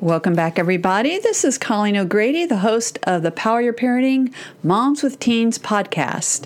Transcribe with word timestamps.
Welcome 0.00 0.34
back, 0.34 0.58
everybody. 0.58 1.18
This 1.18 1.42
is 1.42 1.56
Colleen 1.56 1.96
O'Grady, 1.96 2.44
the 2.44 2.58
host 2.58 2.98
of 3.04 3.22
the 3.22 3.30
Power 3.30 3.62
Your 3.62 3.72
Parenting 3.72 4.30
Moms 4.62 5.02
with 5.02 5.18
Teens 5.18 5.58
podcast. 5.58 6.44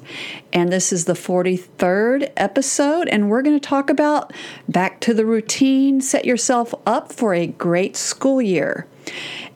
And 0.52 0.73
this 0.73 0.92
is 0.92 1.06
the 1.06 1.15
43rd 1.15 2.30
episode, 2.37 3.09
and 3.09 3.28
we're 3.28 3.42
going 3.42 3.59
to 3.59 3.69
talk 3.69 3.91
about 3.91 4.33
back 4.69 5.01
to 5.01 5.12
the 5.12 5.27
routine, 5.27 6.01
set 6.01 6.25
yourself 6.25 6.73
up 6.87 7.12
for 7.12 7.34
a 7.34 7.48
great 7.48 7.97
school 7.97 8.41
year. 8.41 8.87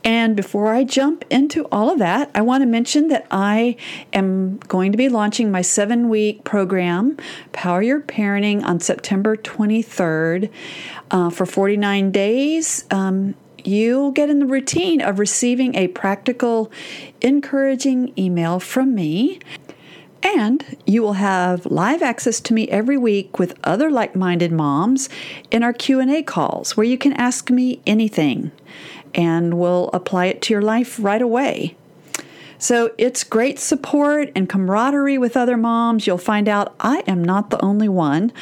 And 0.02 0.34
before 0.34 0.74
I 0.74 0.82
jump 0.82 1.24
into 1.30 1.64
all 1.70 1.88
of 1.88 2.00
that, 2.00 2.32
I 2.34 2.40
want 2.40 2.62
to 2.62 2.66
mention 2.66 3.06
that 3.08 3.28
I 3.30 3.76
am 4.12 4.56
going 4.58 4.90
to 4.90 4.98
be 4.98 5.08
launching 5.08 5.52
my 5.52 5.62
seven 5.62 6.08
week 6.08 6.42
program, 6.42 7.16
Power 7.52 7.80
Your 7.80 8.00
Parenting, 8.00 8.64
on 8.64 8.80
September 8.80 9.36
23rd 9.36 10.50
uh, 11.12 11.30
for 11.30 11.46
49 11.46 12.10
days. 12.10 12.84
Um, 12.90 13.36
you'll 13.66 14.10
get 14.10 14.30
in 14.30 14.38
the 14.38 14.46
routine 14.46 15.00
of 15.00 15.18
receiving 15.18 15.74
a 15.74 15.88
practical, 15.88 16.70
encouraging 17.20 18.12
email 18.18 18.60
from 18.60 18.94
me. 18.94 19.38
And 20.22 20.78
you 20.86 21.02
will 21.02 21.14
have 21.14 21.66
live 21.66 22.02
access 22.02 22.40
to 22.40 22.54
me 22.54 22.66
every 22.68 22.96
week 22.96 23.38
with 23.38 23.58
other 23.62 23.90
like-minded 23.90 24.52
moms 24.52 25.10
in 25.50 25.62
our 25.62 25.74
Q&A 25.74 26.22
calls 26.22 26.76
where 26.76 26.86
you 26.86 26.96
can 26.96 27.12
ask 27.12 27.50
me 27.50 27.82
anything 27.86 28.50
and 29.14 29.54
we'll 29.54 29.90
apply 29.92 30.26
it 30.26 30.42
to 30.42 30.54
your 30.54 30.62
life 30.62 30.98
right 30.98 31.22
away. 31.22 31.76
So 32.64 32.92
it's 32.96 33.24
great 33.24 33.58
support 33.58 34.32
and 34.34 34.48
camaraderie 34.48 35.18
with 35.18 35.36
other 35.36 35.58
moms. 35.58 36.06
You'll 36.06 36.16
find 36.16 36.48
out 36.48 36.74
I 36.80 37.04
am 37.06 37.22
not 37.22 37.50
the 37.50 37.62
only 37.62 37.90
one. 37.90 38.32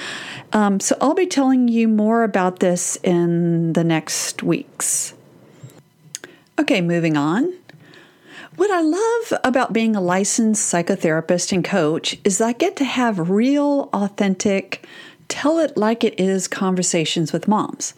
Um, 0.52 0.78
so 0.78 0.96
I'll 1.00 1.12
be 1.12 1.26
telling 1.26 1.66
you 1.66 1.88
more 1.88 2.22
about 2.22 2.60
this 2.60 2.94
in 3.02 3.72
the 3.72 3.82
next 3.82 4.44
weeks. 4.44 5.14
Okay, 6.56 6.80
moving 6.80 7.16
on. 7.16 7.52
What 8.54 8.70
I 8.70 8.80
love 8.80 9.40
about 9.42 9.72
being 9.72 9.96
a 9.96 10.00
licensed 10.00 10.72
psychotherapist 10.72 11.50
and 11.50 11.64
coach 11.64 12.16
is 12.22 12.40
I 12.40 12.52
get 12.52 12.76
to 12.76 12.84
have 12.84 13.28
real, 13.28 13.90
authentic, 13.92 14.86
tell 15.32 15.58
it 15.58 15.78
like 15.78 16.04
it 16.04 16.20
is 16.20 16.46
conversations 16.46 17.32
with 17.32 17.48
moms. 17.48 17.94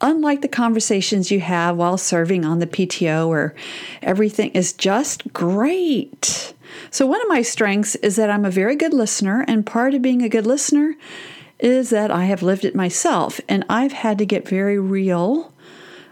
Unlike 0.00 0.42
the 0.42 0.48
conversations 0.48 1.28
you 1.28 1.40
have 1.40 1.76
while 1.76 1.98
serving 1.98 2.44
on 2.44 2.60
the 2.60 2.68
PTO, 2.68 3.28
where 3.28 3.52
everything 4.00 4.52
is 4.52 4.72
just 4.72 5.32
great. 5.32 6.54
So, 6.92 7.04
one 7.04 7.20
of 7.20 7.26
my 7.26 7.42
strengths 7.42 7.96
is 7.96 8.14
that 8.14 8.30
I'm 8.30 8.44
a 8.44 8.50
very 8.50 8.76
good 8.76 8.94
listener, 8.94 9.44
and 9.48 9.66
part 9.66 9.92
of 9.92 10.02
being 10.02 10.22
a 10.22 10.28
good 10.28 10.46
listener 10.46 10.94
is 11.58 11.90
that 11.90 12.12
I 12.12 12.26
have 12.26 12.44
lived 12.44 12.64
it 12.64 12.76
myself, 12.76 13.40
and 13.48 13.64
I've 13.68 13.92
had 13.92 14.16
to 14.18 14.24
get 14.24 14.48
very 14.48 14.78
real 14.78 15.52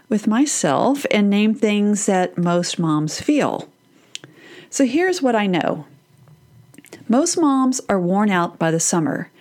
with 0.09 0.27
myself 0.27 1.05
and 1.11 1.29
name 1.29 1.55
things 1.55 2.07
that 2.07 2.37
most 2.37 2.77
moms 2.77 3.21
feel. 3.21 3.69
So 4.69 4.85
here's 4.85 5.21
what 5.21 5.35
I 5.35 5.47
know 5.47 5.85
most 7.07 7.37
moms 7.37 7.79
are 7.87 8.01
worn 8.01 8.29
out 8.29 8.59
by 8.59 8.69
the 8.69 8.81
summer. 8.81 9.31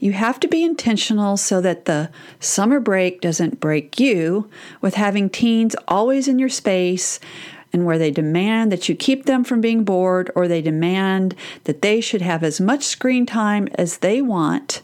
You 0.00 0.12
have 0.12 0.40
to 0.40 0.48
be 0.48 0.64
intentional 0.64 1.36
so 1.36 1.60
that 1.60 1.84
the 1.84 2.08
summer 2.40 2.80
break 2.80 3.20
doesn't 3.20 3.60
break 3.60 4.00
you 4.00 4.48
with 4.80 4.94
having 4.94 5.28
teens 5.28 5.76
always 5.86 6.26
in 6.26 6.38
your 6.38 6.48
space 6.48 7.20
and 7.70 7.84
where 7.84 7.98
they 7.98 8.10
demand 8.10 8.72
that 8.72 8.88
you 8.88 8.96
keep 8.96 9.26
them 9.26 9.44
from 9.44 9.60
being 9.60 9.84
bored 9.84 10.30
or 10.34 10.48
they 10.48 10.62
demand 10.62 11.34
that 11.64 11.82
they 11.82 12.00
should 12.00 12.22
have 12.22 12.42
as 12.42 12.62
much 12.62 12.82
screen 12.84 13.26
time 13.26 13.68
as 13.74 13.98
they 13.98 14.22
want 14.22 14.80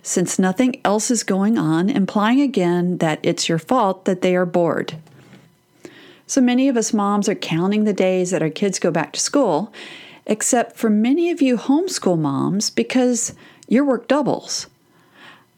since 0.00 0.38
nothing 0.38 0.80
else 0.84 1.10
is 1.10 1.24
going 1.24 1.58
on, 1.58 1.90
implying 1.90 2.40
again 2.40 2.98
that 2.98 3.18
it's 3.24 3.48
your 3.48 3.58
fault 3.58 4.04
that 4.04 4.22
they 4.22 4.36
are 4.36 4.46
bored. 4.46 4.94
So 6.26 6.40
many 6.40 6.68
of 6.68 6.76
us 6.76 6.92
moms 6.92 7.28
are 7.28 7.34
counting 7.34 7.82
the 7.82 7.92
days 7.92 8.30
that 8.30 8.42
our 8.42 8.50
kids 8.50 8.78
go 8.78 8.92
back 8.92 9.12
to 9.12 9.20
school, 9.20 9.72
except 10.24 10.76
for 10.76 10.88
many 10.88 11.30
of 11.30 11.42
you 11.42 11.56
homeschool 11.56 12.18
moms 12.18 12.70
because 12.70 13.34
your 13.68 13.84
work 13.84 14.08
doubles. 14.08 14.66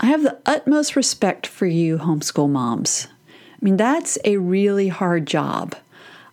I 0.01 0.07
have 0.07 0.23
the 0.23 0.39
utmost 0.47 0.97
respect 0.97 1.47
for 1.47 1.67
you 1.67 1.99
homeschool 1.99 2.51
moms. 2.51 3.09
I 3.29 3.65
mean, 3.65 3.77
that's 3.77 4.19
a 4.25 4.37
really 4.37 4.89
hard 4.89 5.27
job. 5.27 5.75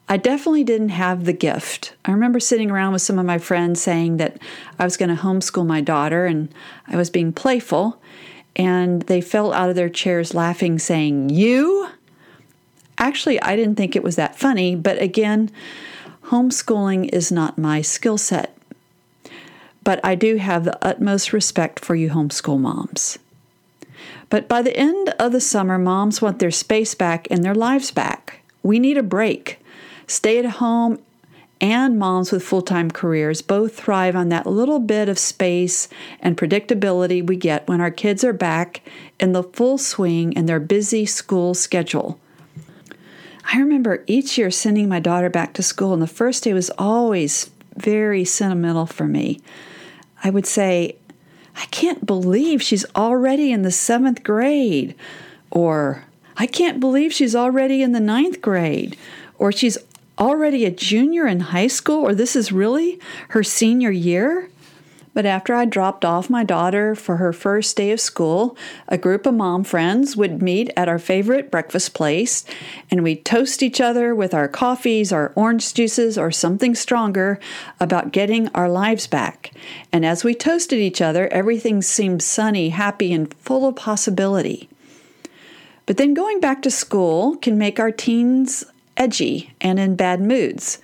I 0.09 0.18
definitely 0.18 0.66
didn't 0.66 0.90
have 0.90 1.24
the 1.24 1.32
gift. 1.32 1.94
I 2.04 2.12
remember 2.12 2.40
sitting 2.42 2.70
around 2.70 2.92
with 2.92 3.02
some 3.02 3.18
of 3.18 3.26
my 3.26 3.38
friends 3.38 3.82
saying 3.82 4.18
that 4.18 4.38
I 4.78 4.84
was 4.84 4.98
going 4.98 5.16
to 5.16 5.22
homeschool 5.22 5.66
my 5.66 5.80
daughter 5.80 6.26
and 6.26 6.54
I 6.88 6.98
was 6.98 7.09
being 7.09 7.32
playful, 7.32 8.02
and 8.56 9.03
they 9.03 9.22
fell 9.22 9.53
out 9.53 9.70
of 9.70 9.78
their 9.78 9.88
chairs 9.88 10.34
laughing, 10.34 10.80
saying, 10.80 11.30
You? 11.30 11.88
Actually, 12.98 13.42
I 13.42 13.56
didn't 13.56 13.76
think 13.76 13.96
it 13.96 14.03
was 14.03 14.18
that 14.18 14.38
funny, 14.38 14.76
but 14.76 15.02
again, 15.02 15.50
homeschooling 16.26 17.09
is 17.14 17.32
not 17.32 17.58
my 17.58 17.82
skill 17.82 18.18
set. 18.18 18.58
But 19.84 20.00
I 20.03 20.16
do 20.16 20.38
have 20.38 20.64
the 20.64 20.78
utmost 20.86 21.34
respect 21.34 21.80
for 21.80 21.96
you 21.96 22.09
homeschool 22.09 22.59
moms. 22.59 23.18
But 24.30 24.47
by 24.47 24.62
the 24.62 24.75
end 24.78 25.09
of 25.19 25.31
the 25.31 25.42
summer, 25.42 25.78
moms 25.78 26.22
want 26.22 26.40
their 26.40 26.52
space 26.52 26.96
back 26.96 27.28
and 27.30 27.44
their 27.44 27.56
lives 27.56 27.91
back. 27.91 28.41
We 28.64 28.80
need 28.80 28.97
a 28.97 29.03
break. 29.03 29.59
Stay 30.08 30.38
at 30.40 30.46
home 30.46 31.00
and 31.59 32.00
moms 32.00 32.31
with 32.31 32.44
full 32.44 32.64
time 32.64 32.90
careers 32.90 33.41
both 33.41 33.75
thrive 33.75 34.16
on 34.16 34.30
that 34.30 34.47
little 34.47 34.80
bit 34.80 35.08
of 35.08 35.20
space 35.20 35.88
and 36.20 36.38
predictability 36.38 37.25
we 37.25 37.36
get 37.36 37.68
when 37.68 37.80
our 37.80 37.91
kids 37.91 38.24
are 38.24 38.34
back 38.34 38.81
in 39.20 39.31
the 39.31 39.44
full 39.44 39.78
swing 39.78 40.34
in 40.34 40.47
their 40.47 40.59
busy 40.59 41.06
school 41.06 41.53
schedule. 41.53 42.20
I 43.53 43.59
remember 43.59 44.03
each 44.08 44.38
year 44.38 44.50
sending 44.50 44.90
my 44.90 45.00
daughter 45.00 45.30
back 45.30 45.53
to 45.53 45.64
school, 45.64 45.94
and 45.94 46.02
the 46.02 46.08
first 46.08 46.44
day 46.44 46.53
was 46.53 46.72
always 46.78 47.50
very 47.75 48.24
sentimental 48.24 48.86
for 48.86 49.06
me. 49.06 49.40
I 50.24 50.30
would 50.30 50.46
say, 50.46 50.96
I 51.56 51.66
can't 51.66 52.06
believe 52.06 52.62
she's 52.62 52.86
already 52.96 53.52
in 53.52 53.64
the 53.64 53.72
seventh 53.72 54.24
grade, 54.24 54.96
or 55.50 56.06
I 56.38 56.48
can't 56.48 56.80
believe 56.80 57.14
she's 57.14 57.36
already 57.36 57.82
in 57.82 57.92
the 57.92 58.00
ninth 58.00 58.42
grade, 58.42 58.98
or 59.38 59.52
she's 59.52 59.78
already 60.18 60.66
a 60.66 60.72
junior 60.72 61.28
in 61.28 61.40
high 61.40 61.68
school, 61.68 62.02
or 62.02 62.14
this 62.14 62.36
is 62.36 62.52
really 62.52 63.00
her 63.30 63.44
senior 63.44 63.92
year? 63.92 64.50
But 65.13 65.25
after 65.25 65.53
I 65.53 65.66
dropped 65.66 66.05
off 66.05 66.29
my 66.29 66.44
daughter 66.44 66.95
for 66.95 67.17
her 67.17 67.33
first 67.33 67.75
day 67.75 67.91
of 67.91 67.99
school, 67.99 68.55
a 68.88 68.97
group 68.97 69.25
of 69.25 69.33
mom 69.33 69.66
friends 69.66 70.16
would 70.16 70.41
meet 70.41 70.72
at 70.77 70.88
our 70.88 70.99
favorite 70.99 71.51
breakfast 71.51 71.94
place 71.94 72.45
and 72.89 73.03
we'd 73.03 73.25
toast 73.25 73.61
each 73.61 73.81
other 73.81 74.16
with 74.16 74.33
our 74.33 74.47
coffees, 74.47 75.11
our 75.11 75.33
orange 75.35 75.73
juices, 75.73 76.17
or 76.17 76.31
something 76.31 76.75
stronger 76.75 77.39
about 77.79 78.13
getting 78.13 78.47
our 78.49 78.69
lives 78.69 79.05
back. 79.05 79.51
And 79.91 80.05
as 80.05 80.23
we 80.23 80.33
toasted 80.33 80.79
each 80.79 81.01
other, 81.01 81.28
everything 81.28 81.81
seemed 81.81 82.23
sunny, 82.23 82.69
happy, 82.69 83.11
and 83.11 83.33
full 83.33 83.67
of 83.67 83.75
possibility. 83.75 84.69
But 85.85 85.97
then 85.97 86.13
going 86.13 86.39
back 86.39 86.61
to 86.61 86.72
school 86.72 87.35
can 87.35 87.57
make 87.57 87.79
our 87.79 87.91
teens 87.91 88.64
edgy 88.96 89.52
and 89.59 89.79
in 89.79 89.96
bad 89.96 90.22
moods. 90.22 90.78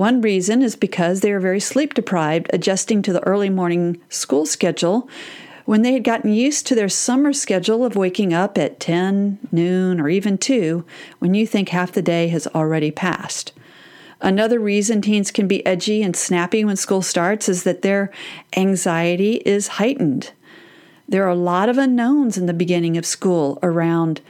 One 0.00 0.22
reason 0.22 0.62
is 0.62 0.76
because 0.76 1.20
they 1.20 1.30
are 1.30 1.40
very 1.40 1.60
sleep 1.60 1.92
deprived, 1.92 2.48
adjusting 2.54 3.02
to 3.02 3.12
the 3.12 3.22
early 3.26 3.50
morning 3.50 4.00
school 4.08 4.46
schedule 4.46 5.06
when 5.66 5.82
they 5.82 5.92
had 5.92 6.04
gotten 6.04 6.32
used 6.32 6.66
to 6.68 6.74
their 6.74 6.88
summer 6.88 7.34
schedule 7.34 7.84
of 7.84 7.96
waking 7.96 8.32
up 8.32 8.56
at 8.56 8.80
10, 8.80 9.38
noon, 9.52 10.00
or 10.00 10.08
even 10.08 10.38
2 10.38 10.86
when 11.18 11.34
you 11.34 11.46
think 11.46 11.68
half 11.68 11.92
the 11.92 12.00
day 12.00 12.28
has 12.28 12.46
already 12.46 12.90
passed. 12.90 13.52
Another 14.22 14.58
reason 14.58 15.02
teens 15.02 15.30
can 15.30 15.46
be 15.46 15.66
edgy 15.66 16.02
and 16.02 16.16
snappy 16.16 16.64
when 16.64 16.76
school 16.76 17.02
starts 17.02 17.46
is 17.46 17.64
that 17.64 17.82
their 17.82 18.10
anxiety 18.56 19.42
is 19.44 19.68
heightened. 19.68 20.32
There 21.10 21.26
are 21.26 21.28
a 21.28 21.34
lot 21.34 21.68
of 21.68 21.76
unknowns 21.76 22.38
in 22.38 22.46
the 22.46 22.54
beginning 22.54 22.96
of 22.96 23.04
school 23.04 23.58
around 23.62 24.22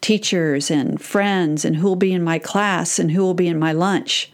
teachers 0.00 0.70
and 0.70 0.98
friends 0.98 1.66
and 1.66 1.76
who 1.76 1.86
will 1.86 1.96
be 1.96 2.14
in 2.14 2.24
my 2.24 2.38
class 2.38 2.98
and 2.98 3.10
who 3.10 3.20
will 3.20 3.34
be 3.34 3.48
in 3.48 3.58
my 3.58 3.72
lunch. 3.72 4.32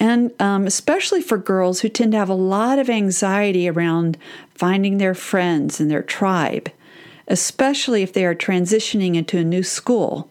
And 0.00 0.32
um, 0.40 0.66
especially 0.66 1.20
for 1.20 1.38
girls 1.38 1.80
who 1.80 1.88
tend 1.88 2.12
to 2.12 2.18
have 2.18 2.28
a 2.28 2.34
lot 2.34 2.78
of 2.78 2.88
anxiety 2.88 3.68
around 3.68 4.16
finding 4.54 4.98
their 4.98 5.14
friends 5.14 5.80
and 5.80 5.90
their 5.90 6.02
tribe, 6.02 6.70
especially 7.26 8.02
if 8.02 8.12
they 8.12 8.24
are 8.24 8.34
transitioning 8.34 9.16
into 9.16 9.38
a 9.38 9.44
new 9.44 9.62
school. 9.62 10.28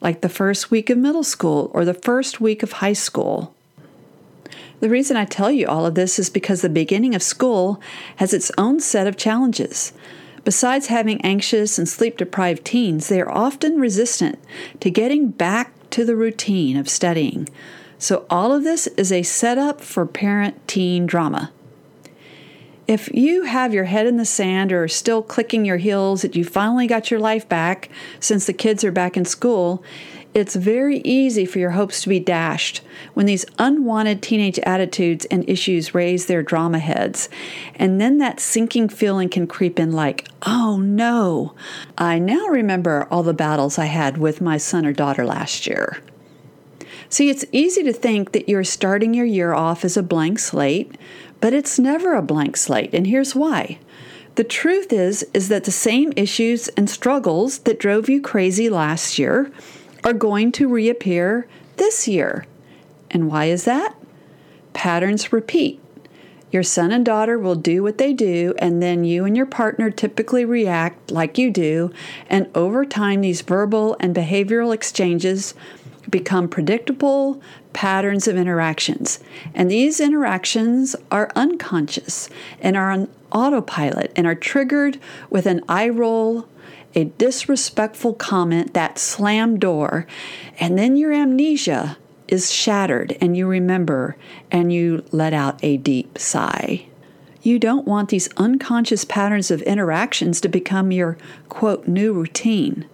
like 0.00 0.22
the 0.22 0.28
first 0.28 0.70
week 0.70 0.90
of 0.90 0.98
middle 0.98 1.22
school 1.22 1.70
or 1.74 1.84
the 1.84 1.94
first 1.94 2.40
week 2.40 2.62
of 2.62 2.72
high 2.72 2.92
school. 2.94 3.54
The 4.80 4.88
reason 4.88 5.16
I 5.16 5.26
tell 5.26 5.50
you 5.50 5.66
all 5.66 5.84
of 5.84 5.94
this 5.94 6.18
is 6.18 6.30
because 6.30 6.62
the 6.62 6.70
beginning 6.70 7.14
of 7.14 7.22
school 7.22 7.80
has 8.16 8.32
its 8.32 8.50
own 8.56 8.80
set 8.80 9.06
of 9.06 9.16
challenges. 9.16 9.92
Besides 10.42 10.86
having 10.86 11.20
anxious 11.20 11.78
and 11.78 11.86
sleep 11.86 12.16
deprived 12.16 12.64
teens, 12.64 13.08
they 13.08 13.20
are 13.20 13.30
often 13.30 13.78
resistant 13.78 14.38
to 14.80 14.90
getting 14.90 15.28
back 15.28 15.72
to 15.90 16.04
the 16.04 16.16
routine 16.16 16.78
of 16.78 16.88
studying. 16.88 17.46
So, 18.00 18.24
all 18.30 18.50
of 18.50 18.64
this 18.64 18.86
is 18.86 19.12
a 19.12 19.22
setup 19.22 19.82
for 19.82 20.06
parent 20.06 20.66
teen 20.66 21.04
drama. 21.04 21.52
If 22.88 23.12
you 23.12 23.42
have 23.44 23.74
your 23.74 23.84
head 23.84 24.06
in 24.06 24.16
the 24.16 24.24
sand 24.24 24.72
or 24.72 24.84
are 24.84 24.88
still 24.88 25.22
clicking 25.22 25.66
your 25.66 25.76
heels 25.76 26.22
that 26.22 26.34
you 26.34 26.42
finally 26.42 26.86
got 26.86 27.10
your 27.10 27.20
life 27.20 27.46
back 27.46 27.90
since 28.18 28.46
the 28.46 28.54
kids 28.54 28.84
are 28.84 28.90
back 28.90 29.18
in 29.18 29.26
school, 29.26 29.84
it's 30.32 30.56
very 30.56 31.00
easy 31.00 31.44
for 31.44 31.58
your 31.58 31.72
hopes 31.72 32.00
to 32.02 32.08
be 32.08 32.18
dashed 32.18 32.80
when 33.12 33.26
these 33.26 33.44
unwanted 33.58 34.22
teenage 34.22 34.58
attitudes 34.60 35.26
and 35.26 35.46
issues 35.46 35.94
raise 35.94 36.24
their 36.24 36.42
drama 36.42 36.78
heads. 36.78 37.28
And 37.74 38.00
then 38.00 38.16
that 38.16 38.40
sinking 38.40 38.88
feeling 38.88 39.28
can 39.28 39.46
creep 39.46 39.78
in 39.78 39.92
like, 39.92 40.26
oh 40.46 40.78
no, 40.78 41.54
I 41.98 42.18
now 42.18 42.46
remember 42.46 43.06
all 43.10 43.22
the 43.22 43.34
battles 43.34 43.78
I 43.78 43.86
had 43.86 44.16
with 44.16 44.40
my 44.40 44.56
son 44.56 44.86
or 44.86 44.94
daughter 44.94 45.26
last 45.26 45.66
year. 45.66 45.98
See, 47.10 47.28
it's 47.28 47.44
easy 47.50 47.82
to 47.82 47.92
think 47.92 48.30
that 48.32 48.48
you're 48.48 48.62
starting 48.62 49.14
your 49.14 49.26
year 49.26 49.52
off 49.52 49.84
as 49.84 49.96
a 49.96 50.02
blank 50.02 50.38
slate, 50.38 50.96
but 51.40 51.52
it's 51.52 51.76
never 51.76 52.14
a 52.14 52.22
blank 52.22 52.56
slate, 52.56 52.94
and 52.94 53.04
here's 53.04 53.34
why. 53.34 53.78
The 54.36 54.44
truth 54.44 54.92
is 54.92 55.26
is 55.34 55.48
that 55.48 55.64
the 55.64 55.72
same 55.72 56.12
issues 56.14 56.68
and 56.68 56.88
struggles 56.88 57.58
that 57.60 57.80
drove 57.80 58.08
you 58.08 58.22
crazy 58.22 58.70
last 58.70 59.18
year 59.18 59.50
are 60.04 60.12
going 60.12 60.52
to 60.52 60.68
reappear 60.68 61.48
this 61.76 62.06
year. 62.06 62.46
And 63.10 63.28
why 63.28 63.46
is 63.46 63.64
that? 63.64 63.96
Patterns 64.72 65.32
repeat. 65.32 65.80
Your 66.52 66.62
son 66.62 66.92
and 66.92 67.04
daughter 67.04 67.38
will 67.38 67.54
do 67.54 67.82
what 67.82 67.98
they 67.98 68.12
do, 68.12 68.54
and 68.58 68.82
then 68.82 69.04
you 69.04 69.24
and 69.24 69.36
your 69.36 69.46
partner 69.46 69.90
typically 69.90 70.44
react 70.44 71.10
like 71.10 71.38
you 71.38 71.50
do. 71.50 71.92
And 72.28 72.48
over 72.54 72.84
time, 72.84 73.20
these 73.20 73.40
verbal 73.40 73.96
and 74.00 74.14
behavioral 74.14 74.74
exchanges 74.74 75.54
become 76.08 76.48
predictable 76.48 77.40
patterns 77.72 78.26
of 78.26 78.36
interactions. 78.36 79.20
And 79.54 79.70
these 79.70 80.00
interactions 80.00 80.96
are 81.10 81.30
unconscious 81.34 82.28
and 82.60 82.76
are 82.76 82.90
on 82.90 83.08
autopilot 83.32 84.12
and 84.16 84.26
are 84.26 84.34
triggered 84.34 84.98
with 85.30 85.46
an 85.46 85.62
eye 85.68 85.88
roll 85.88 86.48
a 86.94 87.04
disrespectful 87.04 88.14
comment, 88.14 88.74
that 88.74 88.98
slam 88.98 89.58
door, 89.58 90.06
and 90.58 90.78
then 90.78 90.96
your 90.96 91.12
amnesia 91.12 91.96
is 92.28 92.52
shattered 92.52 93.16
and 93.20 93.36
you 93.36 93.46
remember 93.46 94.16
and 94.50 94.72
you 94.72 95.04
let 95.10 95.32
out 95.32 95.58
a 95.62 95.76
deep 95.76 96.18
sigh. 96.18 96.86
You 97.42 97.58
don't 97.58 97.86
want 97.86 98.10
these 98.10 98.28
unconscious 98.36 99.04
patterns 99.04 99.50
of 99.50 99.62
interactions 99.62 100.40
to 100.42 100.48
become 100.48 100.92
your 100.92 101.16
quote 101.48 101.88
new 101.88 102.12
routine. 102.12 102.86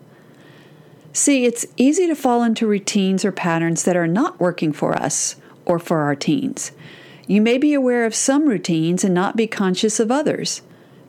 See, 1.16 1.46
it's 1.46 1.64
easy 1.78 2.06
to 2.08 2.14
fall 2.14 2.42
into 2.42 2.66
routines 2.66 3.24
or 3.24 3.32
patterns 3.32 3.84
that 3.84 3.96
are 3.96 4.06
not 4.06 4.38
working 4.38 4.70
for 4.70 4.94
us 4.94 5.36
or 5.64 5.78
for 5.78 6.00
our 6.00 6.14
teens. 6.14 6.72
You 7.26 7.40
may 7.40 7.56
be 7.56 7.72
aware 7.72 8.04
of 8.04 8.14
some 8.14 8.46
routines 8.46 9.02
and 9.02 9.14
not 9.14 9.34
be 9.34 9.46
conscious 9.46 9.98
of 9.98 10.10
others. 10.10 10.60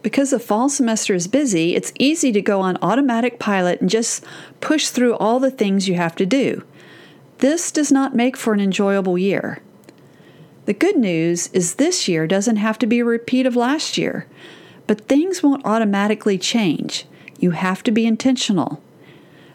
Because 0.03 0.29
the 0.29 0.39
fall 0.39 0.69
semester 0.69 1.13
is 1.13 1.27
busy, 1.27 1.75
it's 1.75 1.91
easy 1.99 2.31
to 2.31 2.41
go 2.41 2.61
on 2.61 2.77
automatic 2.81 3.37
pilot 3.37 3.81
and 3.81 3.89
just 3.89 4.23
push 4.61 4.87
through 4.87 5.17
all 5.17 5.41
the 5.41 5.51
things 5.51 5.89
you 5.89 5.95
have 5.95 6.15
to 6.15 6.25
do. 6.25 6.63
This 7.39 7.69
does 7.69 7.91
not 7.91 8.15
make 8.15 8.37
for 8.37 8.53
an 8.53 8.61
enjoyable 8.61 9.17
year. 9.17 9.61
The 10.67 10.73
good 10.73 10.95
news 10.95 11.47
is 11.47 11.75
this 11.75 12.07
year 12.07 12.27
doesn't 12.27 12.55
have 12.55 12.79
to 12.79 12.87
be 12.87 12.99
a 12.99 13.05
repeat 13.05 13.45
of 13.45 13.57
last 13.57 13.97
year, 13.97 14.25
but 14.87 15.09
things 15.09 15.43
won't 15.43 15.65
automatically 15.65 16.37
change. 16.37 17.05
You 17.39 17.51
have 17.51 17.83
to 17.83 17.91
be 17.91 18.05
intentional. 18.05 18.81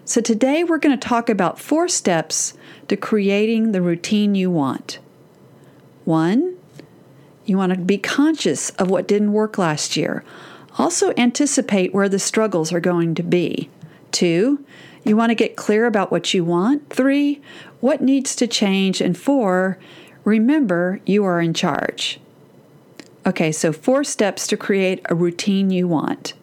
So, 0.05 0.21
today 0.21 0.65
we're 0.65 0.79
going 0.79 0.99
to 0.99 1.09
talk 1.09 1.29
about 1.29 1.61
four 1.61 1.87
steps 1.87 2.55
to 2.89 2.97
creating 2.97 3.71
the 3.71 3.81
routine 3.81 4.35
you 4.35 4.51
want. 4.51 4.99
One, 6.05 6.57
you 7.45 7.57
want 7.57 7.73
to 7.73 7.79
be 7.79 7.99
conscious 7.99 8.71
of 8.71 8.91
what 8.91 9.07
didn't 9.07 9.33
work 9.33 9.59
last 9.59 9.97
year. 9.97 10.25
Also, 10.77 11.13
anticipate 11.17 11.95
where 11.95 12.09
the 12.09 12.19
struggles 12.19 12.73
are 12.73 12.81
going 12.81 13.15
to 13.15 13.23
be. 13.23 13.71
Two, 14.11 14.65
you 15.05 15.17
want 15.17 15.31
to 15.31 15.37
get 15.37 15.55
clear 15.55 15.87
about 15.87 16.11
what 16.11 16.35
you 16.35 16.45
want. 16.45 16.91
Three, 16.91 17.41
what 17.79 18.01
needs 18.01 18.35
to 18.37 18.49
change. 18.49 19.01
And 19.01 19.17
four, 19.17 19.79
remember 20.25 21.01
you 21.07 21.25
are 21.25 21.41
in 21.41 21.55
charge. 21.55 22.19
Okay, 23.25 23.53
so 23.53 23.73
four 23.73 24.03
steps 24.03 24.49
to 24.49 24.57
create 24.57 25.01
a 25.05 25.15
routine 25.15 25.71
you 25.71 25.87
want. 25.87 26.35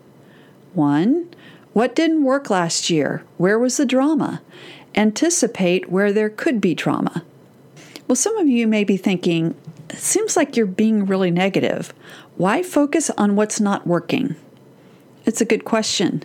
One, 0.74 1.30
what 1.74 1.96
didn't 1.96 2.24
work 2.24 2.50
last 2.50 2.90
year? 2.90 3.24
Where 3.38 3.60
was 3.60 3.78
the 3.78 3.86
drama? 3.86 4.42
Anticipate 4.96 5.90
where 5.90 6.12
there 6.12 6.30
could 6.30 6.60
be 6.60 6.74
drama. 6.74 7.24
Well, 8.08 8.16
some 8.16 8.38
of 8.38 8.48
you 8.48 8.68
may 8.68 8.84
be 8.84 8.98
thinking, 8.98 9.56
it 9.90 9.98
seems 9.98 10.36
like 10.36 10.58
you're 10.58 10.66
being 10.66 11.06
really 11.06 11.32
negative. 11.32 11.94
Why 12.38 12.64
focus 12.64 13.10
on 13.12 13.36
what's 13.36 13.60
not 13.60 13.86
working? 13.86 14.36
It's 15.26 15.42
a 15.42 15.46
good 15.46 15.64
question. 15.64 16.24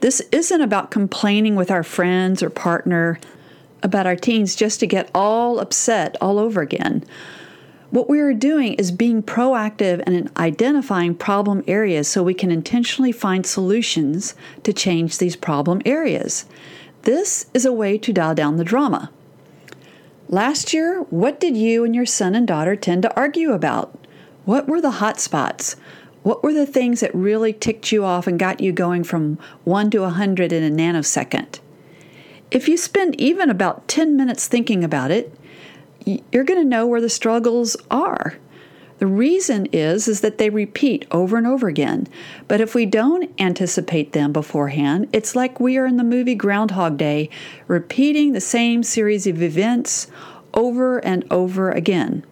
This 0.00 0.20
isn't 0.32 0.60
about 0.60 0.90
complaining 0.90 1.54
with 1.54 1.70
our 1.70 1.84
friends 1.84 2.42
or 2.42 2.50
partner 2.50 3.20
about 3.82 4.06
our 4.06 4.16
teens 4.16 4.56
just 4.56 4.80
to 4.80 4.86
get 4.86 5.10
all 5.14 5.60
upset 5.60 6.16
all 6.20 6.38
over 6.38 6.60
again. 6.60 7.04
What 7.90 8.08
we 8.08 8.20
are 8.20 8.32
doing 8.32 8.74
is 8.74 8.92
being 8.92 9.20
proactive 9.20 10.00
and 10.06 10.30
identifying 10.36 11.16
problem 11.16 11.64
areas 11.66 12.06
so 12.06 12.22
we 12.22 12.34
can 12.34 12.52
intentionally 12.52 13.10
find 13.10 13.44
solutions 13.44 14.34
to 14.62 14.72
change 14.72 15.18
these 15.18 15.34
problem 15.34 15.82
areas. 15.84 16.44
This 17.02 17.46
is 17.52 17.64
a 17.64 17.72
way 17.72 17.98
to 17.98 18.12
dial 18.12 18.34
down 18.36 18.58
the 18.58 18.64
drama. 18.64 19.10
Last 20.28 20.72
year, 20.72 21.00
what 21.10 21.40
did 21.40 21.56
you 21.56 21.84
and 21.84 21.92
your 21.92 22.06
son 22.06 22.36
and 22.36 22.46
daughter 22.46 22.76
tend 22.76 23.02
to 23.02 23.16
argue 23.16 23.50
about? 23.50 23.98
What 24.44 24.68
were 24.68 24.80
the 24.80 24.92
hot 24.92 25.18
spots? 25.18 25.74
What 26.22 26.44
were 26.44 26.52
the 26.52 26.66
things 26.66 27.00
that 27.00 27.12
really 27.12 27.52
ticked 27.52 27.90
you 27.90 28.04
off 28.04 28.28
and 28.28 28.38
got 28.38 28.60
you 28.60 28.70
going 28.70 29.02
from 29.02 29.38
1 29.64 29.90
to 29.90 29.98
a 29.98 30.02
100 30.02 30.52
in 30.52 30.62
a 30.62 30.70
nanosecond? 30.70 31.58
If 32.52 32.68
you 32.68 32.76
spend 32.76 33.20
even 33.20 33.50
about 33.50 33.88
10 33.88 34.16
minutes 34.16 34.46
thinking 34.46 34.84
about 34.84 35.10
it, 35.10 35.34
you're 36.04 36.44
going 36.44 36.60
to 36.60 36.68
know 36.68 36.86
where 36.86 37.00
the 37.00 37.08
struggles 37.08 37.76
are. 37.90 38.38
The 39.00 39.06
reason 39.06 39.66
is 39.72 40.08
is 40.08 40.20
that 40.20 40.36
they 40.36 40.50
repeat 40.50 41.06
over 41.10 41.38
and 41.38 41.46
over 41.46 41.68
again. 41.68 42.06
But 42.48 42.60
if 42.60 42.74
we 42.74 42.84
don't 42.84 43.30
anticipate 43.40 44.12
them 44.12 44.30
beforehand, 44.30 45.08
it's 45.12 45.34
like 45.34 45.58
we 45.58 45.78
are 45.78 45.86
in 45.86 45.96
the 45.96 46.04
movie 46.04 46.34
Groundhog 46.34 46.98
Day, 46.98 47.30
repeating 47.66 48.32
the 48.32 48.42
same 48.42 48.82
series 48.82 49.26
of 49.26 49.42
events 49.42 50.08
over 50.52 50.98
and 50.98 51.24
over 51.30 51.70
again. 51.70 52.24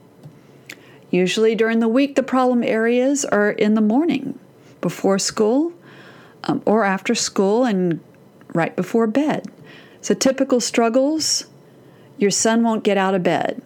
Usually 1.11 1.55
during 1.55 1.81
the 1.81 1.89
week, 1.89 2.17
the 2.17 2.23
problem 2.23 2.63
areas 2.63 3.25
are 3.25 3.51
in 3.51 3.73
the 3.73 3.81
morning, 3.81 4.39
before 4.83 5.19
school, 5.19 5.73
um, 6.45 6.63
or 6.67 6.85
after 6.85 7.15
school, 7.15 7.65
and 7.65 8.01
right 8.53 8.77
before 8.77 9.07
bed. 9.07 9.47
So, 10.03 10.15
typical 10.15 10.61
struggles 10.61 11.47
your 12.19 12.31
son 12.31 12.63
won't 12.63 12.85
get 12.85 12.99
out 12.99 13.15
of 13.15 13.23
bed, 13.23 13.63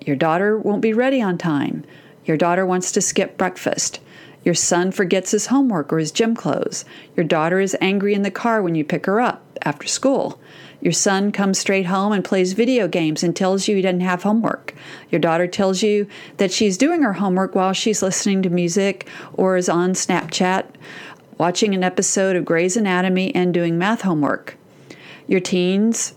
your 0.00 0.16
daughter 0.16 0.58
won't 0.58 0.82
be 0.82 0.92
ready 0.92 1.22
on 1.22 1.38
time, 1.38 1.84
your 2.24 2.36
daughter 2.36 2.66
wants 2.66 2.92
to 2.92 3.00
skip 3.00 3.36
breakfast. 3.36 4.00
Your 4.44 4.54
son 4.54 4.90
forgets 4.90 5.30
his 5.30 5.46
homework 5.46 5.92
or 5.92 5.98
his 5.98 6.10
gym 6.10 6.34
clothes. 6.34 6.84
Your 7.16 7.24
daughter 7.24 7.60
is 7.60 7.76
angry 7.80 8.12
in 8.12 8.22
the 8.22 8.30
car 8.30 8.60
when 8.60 8.74
you 8.74 8.84
pick 8.84 9.06
her 9.06 9.20
up 9.20 9.58
after 9.62 9.86
school. 9.86 10.40
Your 10.80 10.92
son 10.92 11.30
comes 11.30 11.60
straight 11.60 11.86
home 11.86 12.12
and 12.12 12.24
plays 12.24 12.54
video 12.54 12.88
games 12.88 13.22
and 13.22 13.36
tells 13.36 13.68
you 13.68 13.76
he 13.76 13.82
doesn't 13.82 14.00
have 14.00 14.24
homework. 14.24 14.74
Your 15.10 15.20
daughter 15.20 15.46
tells 15.46 15.82
you 15.82 16.08
that 16.38 16.50
she's 16.50 16.76
doing 16.76 17.02
her 17.02 17.12
homework 17.12 17.54
while 17.54 17.72
she's 17.72 18.02
listening 18.02 18.42
to 18.42 18.50
music 18.50 19.08
or 19.34 19.56
is 19.56 19.68
on 19.68 19.92
Snapchat, 19.92 20.66
watching 21.38 21.72
an 21.72 21.84
episode 21.84 22.34
of 22.34 22.44
Grey's 22.44 22.76
Anatomy, 22.76 23.32
and 23.34 23.54
doing 23.54 23.78
math 23.78 24.02
homework. 24.02 24.56
Your 25.28 25.40
teens 25.40 26.14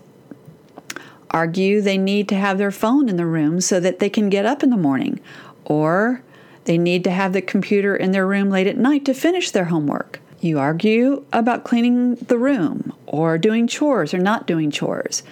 argue 1.36 1.82
they 1.82 1.98
need 1.98 2.30
to 2.30 2.36
have 2.36 2.58
their 2.58 2.72
phone 2.72 3.10
in 3.10 3.18
the 3.18 3.26
room 3.26 3.60
so 3.60 3.78
that 3.82 4.00
they 4.00 4.10
can 4.10 4.30
get 4.30 4.46
up 4.46 4.64
in 4.64 4.70
the 4.70 4.78
morning 4.78 5.20
or 5.66 6.24
they 6.64 6.78
need 6.78 7.04
to 7.04 7.12
have 7.12 7.34
the 7.34 7.42
computer 7.42 7.94
in 7.94 8.12
their 8.12 8.26
room 8.26 8.50
late 8.50 8.68
at 8.68 8.78
night 8.78 9.04
to 9.04 9.14
finish 9.14 9.52
their 9.52 9.66
homework. 9.66 10.22
You 10.40 10.60
argue 10.60 11.26
about 11.34 11.66
cleaning 11.66 12.16
the 12.16 12.38
room, 12.38 12.94
or 13.06 13.38
doing 13.38 13.68
chores 13.68 14.14
or 14.14 14.18
not 14.18 14.48
doing 14.48 14.72
chores, 14.72 15.24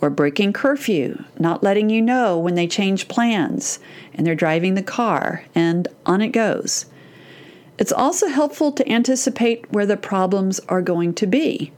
or 0.00 0.10
breaking 0.10 0.52
curfew, 0.52 1.24
not 1.38 1.62
letting 1.62 1.90
you 1.90 2.00
know 2.00 2.38
when 2.38 2.54
they 2.54 2.68
change 2.68 3.08
plans 3.08 3.80
and 4.14 4.26
they're 4.26 4.34
driving 4.34 4.74
the 4.74 4.82
car, 4.82 5.44
and 5.54 5.88
on 6.06 6.20
it 6.22 6.28
goes. 6.28 6.86
It's 7.78 7.92
also 7.92 8.28
helpful 8.28 8.72
to 8.72 8.88
anticipate 8.88 9.72
where 9.72 9.86
the 9.86 9.96
problems 9.96 10.60
are 10.68 10.82
going 10.82 11.14
to 11.14 11.26
be. 11.26 11.72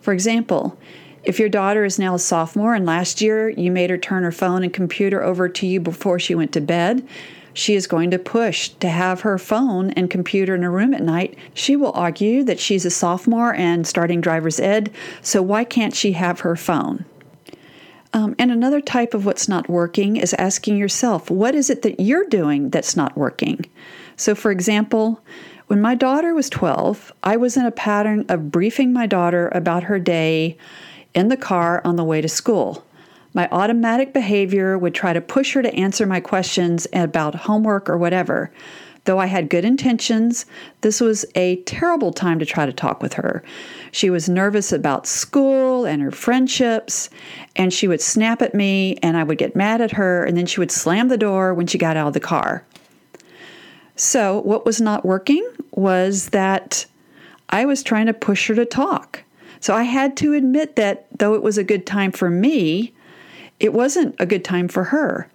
For 0.00 0.12
example, 0.12 0.78
If 1.24 1.38
your 1.38 1.48
daughter 1.48 1.84
is 1.84 1.98
now 1.98 2.14
a 2.14 2.18
sophomore 2.18 2.74
and 2.74 2.84
last 2.84 3.20
year 3.20 3.48
you 3.48 3.70
made 3.70 3.90
her 3.90 3.98
turn 3.98 4.24
her 4.24 4.32
phone 4.32 4.64
and 4.64 4.72
computer 4.72 5.22
over 5.22 5.48
to 5.48 5.66
you 5.66 5.80
before 5.80 6.18
she 6.18 6.34
went 6.34 6.52
to 6.52 6.60
bed, 6.60 7.06
she 7.54 7.74
is 7.74 7.86
going 7.86 8.10
to 8.10 8.18
push 8.18 8.70
to 8.70 8.88
have 8.88 9.20
her 9.20 9.38
phone 9.38 9.90
and 9.90 10.10
computer 10.10 10.54
in 10.54 10.62
her 10.62 10.70
room 10.70 10.94
at 10.94 11.02
night. 11.02 11.38
She 11.54 11.76
will 11.76 11.92
argue 11.92 12.42
that 12.44 12.58
she's 12.58 12.84
a 12.84 12.90
sophomore 12.90 13.54
and 13.54 13.86
starting 13.86 14.20
driver's 14.20 14.58
ed, 14.58 14.90
so 15.20 15.42
why 15.42 15.64
can't 15.64 15.94
she 15.94 16.12
have 16.12 16.40
her 16.40 16.56
phone? 16.56 17.04
Um, 18.14 18.34
and 18.38 18.50
another 18.50 18.80
type 18.80 19.14
of 19.14 19.24
what's 19.24 19.48
not 19.48 19.70
working 19.70 20.16
is 20.16 20.34
asking 20.34 20.76
yourself, 20.76 21.30
what 21.30 21.54
is 21.54 21.70
it 21.70 21.82
that 21.82 22.00
you're 22.00 22.26
doing 22.26 22.70
that's 22.70 22.96
not 22.96 23.16
working? 23.16 23.64
So, 24.16 24.34
for 24.34 24.50
example, 24.50 25.20
when 25.68 25.80
my 25.80 25.94
daughter 25.94 26.34
was 26.34 26.50
12, 26.50 27.12
I 27.22 27.36
was 27.36 27.56
in 27.56 27.64
a 27.64 27.70
pattern 27.70 28.26
of 28.28 28.50
briefing 28.50 28.92
my 28.92 29.06
daughter 29.06 29.48
about 29.54 29.84
her 29.84 29.98
day 29.98 30.58
in 31.14 31.28
the 31.28 31.36
car 31.36 31.80
on 31.84 31.96
the 31.96 32.04
way 32.04 32.20
to 32.20 32.28
school. 32.28 32.84
My 33.34 33.48
automatic 33.50 34.12
behavior 34.12 34.76
would 34.76 34.94
try 34.94 35.12
to 35.12 35.20
push 35.20 35.54
her 35.54 35.62
to 35.62 35.74
answer 35.74 36.06
my 36.06 36.20
questions 36.20 36.86
about 36.92 37.34
homework 37.34 37.88
or 37.88 37.96
whatever. 37.96 38.52
Though 39.04 39.18
I 39.18 39.26
had 39.26 39.48
good 39.48 39.64
intentions, 39.64 40.46
this 40.82 41.00
was 41.00 41.24
a 41.34 41.56
terrible 41.62 42.12
time 42.12 42.38
to 42.38 42.46
try 42.46 42.66
to 42.66 42.72
talk 42.72 43.02
with 43.02 43.14
her. 43.14 43.42
She 43.90 44.10
was 44.10 44.28
nervous 44.28 44.70
about 44.70 45.08
school 45.08 45.84
and 45.84 46.00
her 46.02 46.12
friendships, 46.12 47.10
and 47.56 47.72
she 47.72 47.88
would 47.88 48.00
snap 48.00 48.42
at 48.42 48.54
me, 48.54 48.98
and 49.02 49.16
I 49.16 49.24
would 49.24 49.38
get 49.38 49.56
mad 49.56 49.80
at 49.80 49.92
her, 49.92 50.24
and 50.24 50.36
then 50.36 50.46
she 50.46 50.60
would 50.60 50.70
slam 50.70 51.08
the 51.08 51.16
door 51.16 51.52
when 51.52 51.66
she 51.66 51.78
got 51.78 51.96
out 51.96 52.08
of 52.08 52.14
the 52.14 52.20
car. 52.20 52.64
So, 53.96 54.40
what 54.42 54.64
was 54.64 54.80
not 54.80 55.04
working 55.04 55.46
was 55.72 56.28
that 56.28 56.86
I 57.50 57.64
was 57.64 57.82
trying 57.82 58.06
to 58.06 58.14
push 58.14 58.46
her 58.48 58.54
to 58.54 58.64
talk. 58.64 59.24
So, 59.62 59.74
I 59.74 59.84
had 59.84 60.16
to 60.18 60.34
admit 60.34 60.74
that 60.74 61.06
though 61.16 61.34
it 61.34 61.42
was 61.42 61.56
a 61.56 61.62
good 61.62 61.86
time 61.86 62.10
for 62.10 62.28
me, 62.28 62.92
it 63.60 63.72
wasn't 63.72 64.16
a 64.18 64.26
good 64.26 64.44
time 64.44 64.66
for 64.66 64.82
her. 64.84 65.28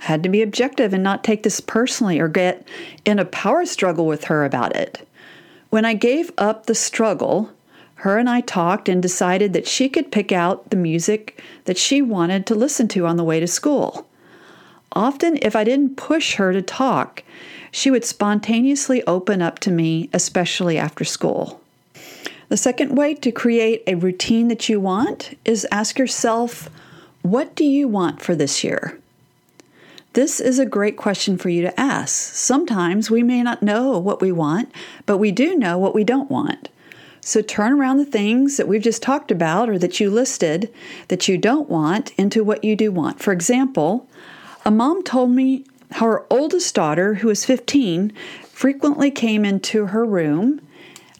I 0.00 0.04
had 0.04 0.22
to 0.24 0.28
be 0.28 0.42
objective 0.42 0.92
and 0.92 1.02
not 1.02 1.24
take 1.24 1.42
this 1.42 1.58
personally 1.58 2.20
or 2.20 2.28
get 2.28 2.68
in 3.06 3.18
a 3.18 3.24
power 3.24 3.64
struggle 3.64 4.06
with 4.06 4.24
her 4.24 4.44
about 4.44 4.76
it. 4.76 5.08
When 5.70 5.86
I 5.86 5.94
gave 5.94 6.30
up 6.36 6.66
the 6.66 6.74
struggle, 6.74 7.50
her 7.94 8.18
and 8.18 8.28
I 8.28 8.42
talked 8.42 8.90
and 8.90 9.00
decided 9.00 9.54
that 9.54 9.66
she 9.66 9.88
could 9.88 10.12
pick 10.12 10.32
out 10.32 10.68
the 10.68 10.76
music 10.76 11.42
that 11.64 11.78
she 11.78 12.02
wanted 12.02 12.44
to 12.46 12.54
listen 12.54 12.88
to 12.88 13.06
on 13.06 13.16
the 13.16 13.24
way 13.24 13.40
to 13.40 13.46
school. 13.46 14.06
Often, 14.92 15.38
if 15.40 15.56
I 15.56 15.64
didn't 15.64 15.96
push 15.96 16.34
her 16.34 16.52
to 16.52 16.60
talk, 16.60 17.22
she 17.70 17.90
would 17.90 18.04
spontaneously 18.04 19.02
open 19.06 19.40
up 19.40 19.60
to 19.60 19.70
me, 19.70 20.10
especially 20.12 20.76
after 20.76 21.04
school. 21.04 21.61
The 22.52 22.58
second 22.58 22.94
way 22.94 23.14
to 23.14 23.32
create 23.32 23.82
a 23.86 23.94
routine 23.94 24.48
that 24.48 24.68
you 24.68 24.78
want 24.78 25.38
is 25.42 25.66
ask 25.72 25.98
yourself, 25.98 26.68
what 27.22 27.54
do 27.54 27.64
you 27.64 27.88
want 27.88 28.20
for 28.20 28.34
this 28.34 28.62
year? 28.62 29.00
This 30.12 30.38
is 30.38 30.58
a 30.58 30.66
great 30.66 30.98
question 30.98 31.38
for 31.38 31.48
you 31.48 31.62
to 31.62 31.80
ask. 31.80 32.14
Sometimes 32.34 33.10
we 33.10 33.22
may 33.22 33.42
not 33.42 33.62
know 33.62 33.98
what 33.98 34.20
we 34.20 34.32
want, 34.32 34.70
but 35.06 35.16
we 35.16 35.32
do 35.32 35.56
know 35.56 35.78
what 35.78 35.94
we 35.94 36.04
don't 36.04 36.30
want. 36.30 36.68
So 37.22 37.40
turn 37.40 37.72
around 37.72 37.96
the 37.96 38.04
things 38.04 38.58
that 38.58 38.68
we've 38.68 38.82
just 38.82 39.00
talked 39.00 39.30
about 39.30 39.70
or 39.70 39.78
that 39.78 39.98
you 39.98 40.10
listed 40.10 40.70
that 41.08 41.26
you 41.28 41.38
don't 41.38 41.70
want 41.70 42.12
into 42.18 42.44
what 42.44 42.64
you 42.64 42.76
do 42.76 42.92
want. 42.92 43.18
For 43.18 43.32
example, 43.32 44.06
a 44.66 44.70
mom 44.70 45.02
told 45.04 45.30
me 45.30 45.64
how 45.92 46.04
her 46.04 46.26
oldest 46.28 46.74
daughter, 46.74 47.14
who 47.14 47.28
was 47.28 47.46
15, 47.46 48.12
frequently 48.50 49.10
came 49.10 49.46
into 49.46 49.86
her 49.86 50.04
room 50.04 50.60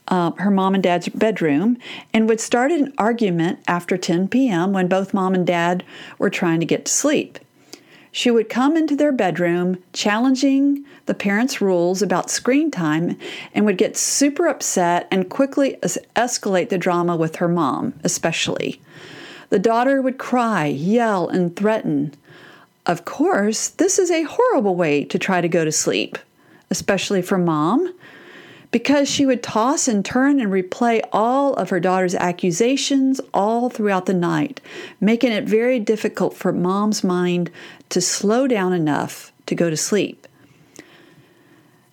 uh, 0.09 0.33
her 0.33 0.51
mom 0.51 0.75
and 0.75 0.83
dad's 0.83 1.09
bedroom 1.09 1.79
and 2.13 2.29
would 2.29 2.41
start 2.41 2.73
an 2.73 2.93
argument 2.99 3.61
after 3.67 3.97
10 3.97 4.29
p.m. 4.29 4.73
when 4.73 4.89
both 4.89 5.15
mom 5.15 5.35
and 5.35 5.47
dad 5.47 5.85
were 6.19 6.31
trying 6.31 6.61
to 6.61 6.67
get 6.67 6.85
to 6.87 6.93
sleep. 6.93 7.39
She 8.15 8.31
would 8.31 8.51
come 8.51 8.77
into 8.77 8.95
their 8.95 9.13
bedroom 9.13 9.83
challenging 9.95 10.85
the 11.07 11.15
parents' 11.15 11.63
rules 11.63 12.03
about 12.03 12.31
screen 12.31 12.71
time 12.71 13.17
and 13.55 13.65
would 13.65 13.79
get 13.79 13.97
super 13.97 14.47
upset 14.47 15.09
and 15.11 15.31
quickly 15.31 15.79
escalate 16.15 16.69
the 16.69 16.77
drama 16.77 17.17
with 17.17 17.37
her 17.37 17.49
mom, 17.49 17.95
especially. 18.05 18.81
The 19.49 19.59
daughter 19.59 20.03
would 20.03 20.19
cry, 20.19 20.67
yell, 20.67 21.29
and 21.29 21.57
threaten. 21.57 22.15
Of 22.85 23.05
course, 23.05 23.69
this 23.69 23.99
is 23.99 24.11
a 24.11 24.25
horrible 24.25 24.77
way 24.77 25.05
to 25.05 25.19
try 25.19 25.41
to 25.41 25.49
go 25.49 25.65
to 25.65 25.73
sleep, 25.73 26.19
especially 26.71 27.23
for 27.23 27.39
mom, 27.39 27.95
because 28.73 29.09
she 29.09 29.27
would 29.27 29.43
toss 29.43 29.87
and 29.87 30.05
turn 30.05 30.41
and 30.41 30.51
replay 30.51 31.03
all 31.13 31.55
of 31.55 31.69
her 31.71 31.79
daughter's 31.79 32.15
accusations 32.15 33.21
all 33.33 33.69
throughout 33.71 34.07
the 34.07 34.15
night, 34.15 34.61
making 35.01 35.31
it 35.31 35.45
very 35.45 35.79
difficult 35.79 36.35
for 36.35 36.53
mom's 36.53 37.05
mind 37.05 37.51
to 37.91 38.01
slow 38.01 38.49
down 38.49 38.73
enough 38.73 39.31
to 39.47 39.55
go 39.55 39.71
to 39.71 39.77
sleep. 39.77 40.27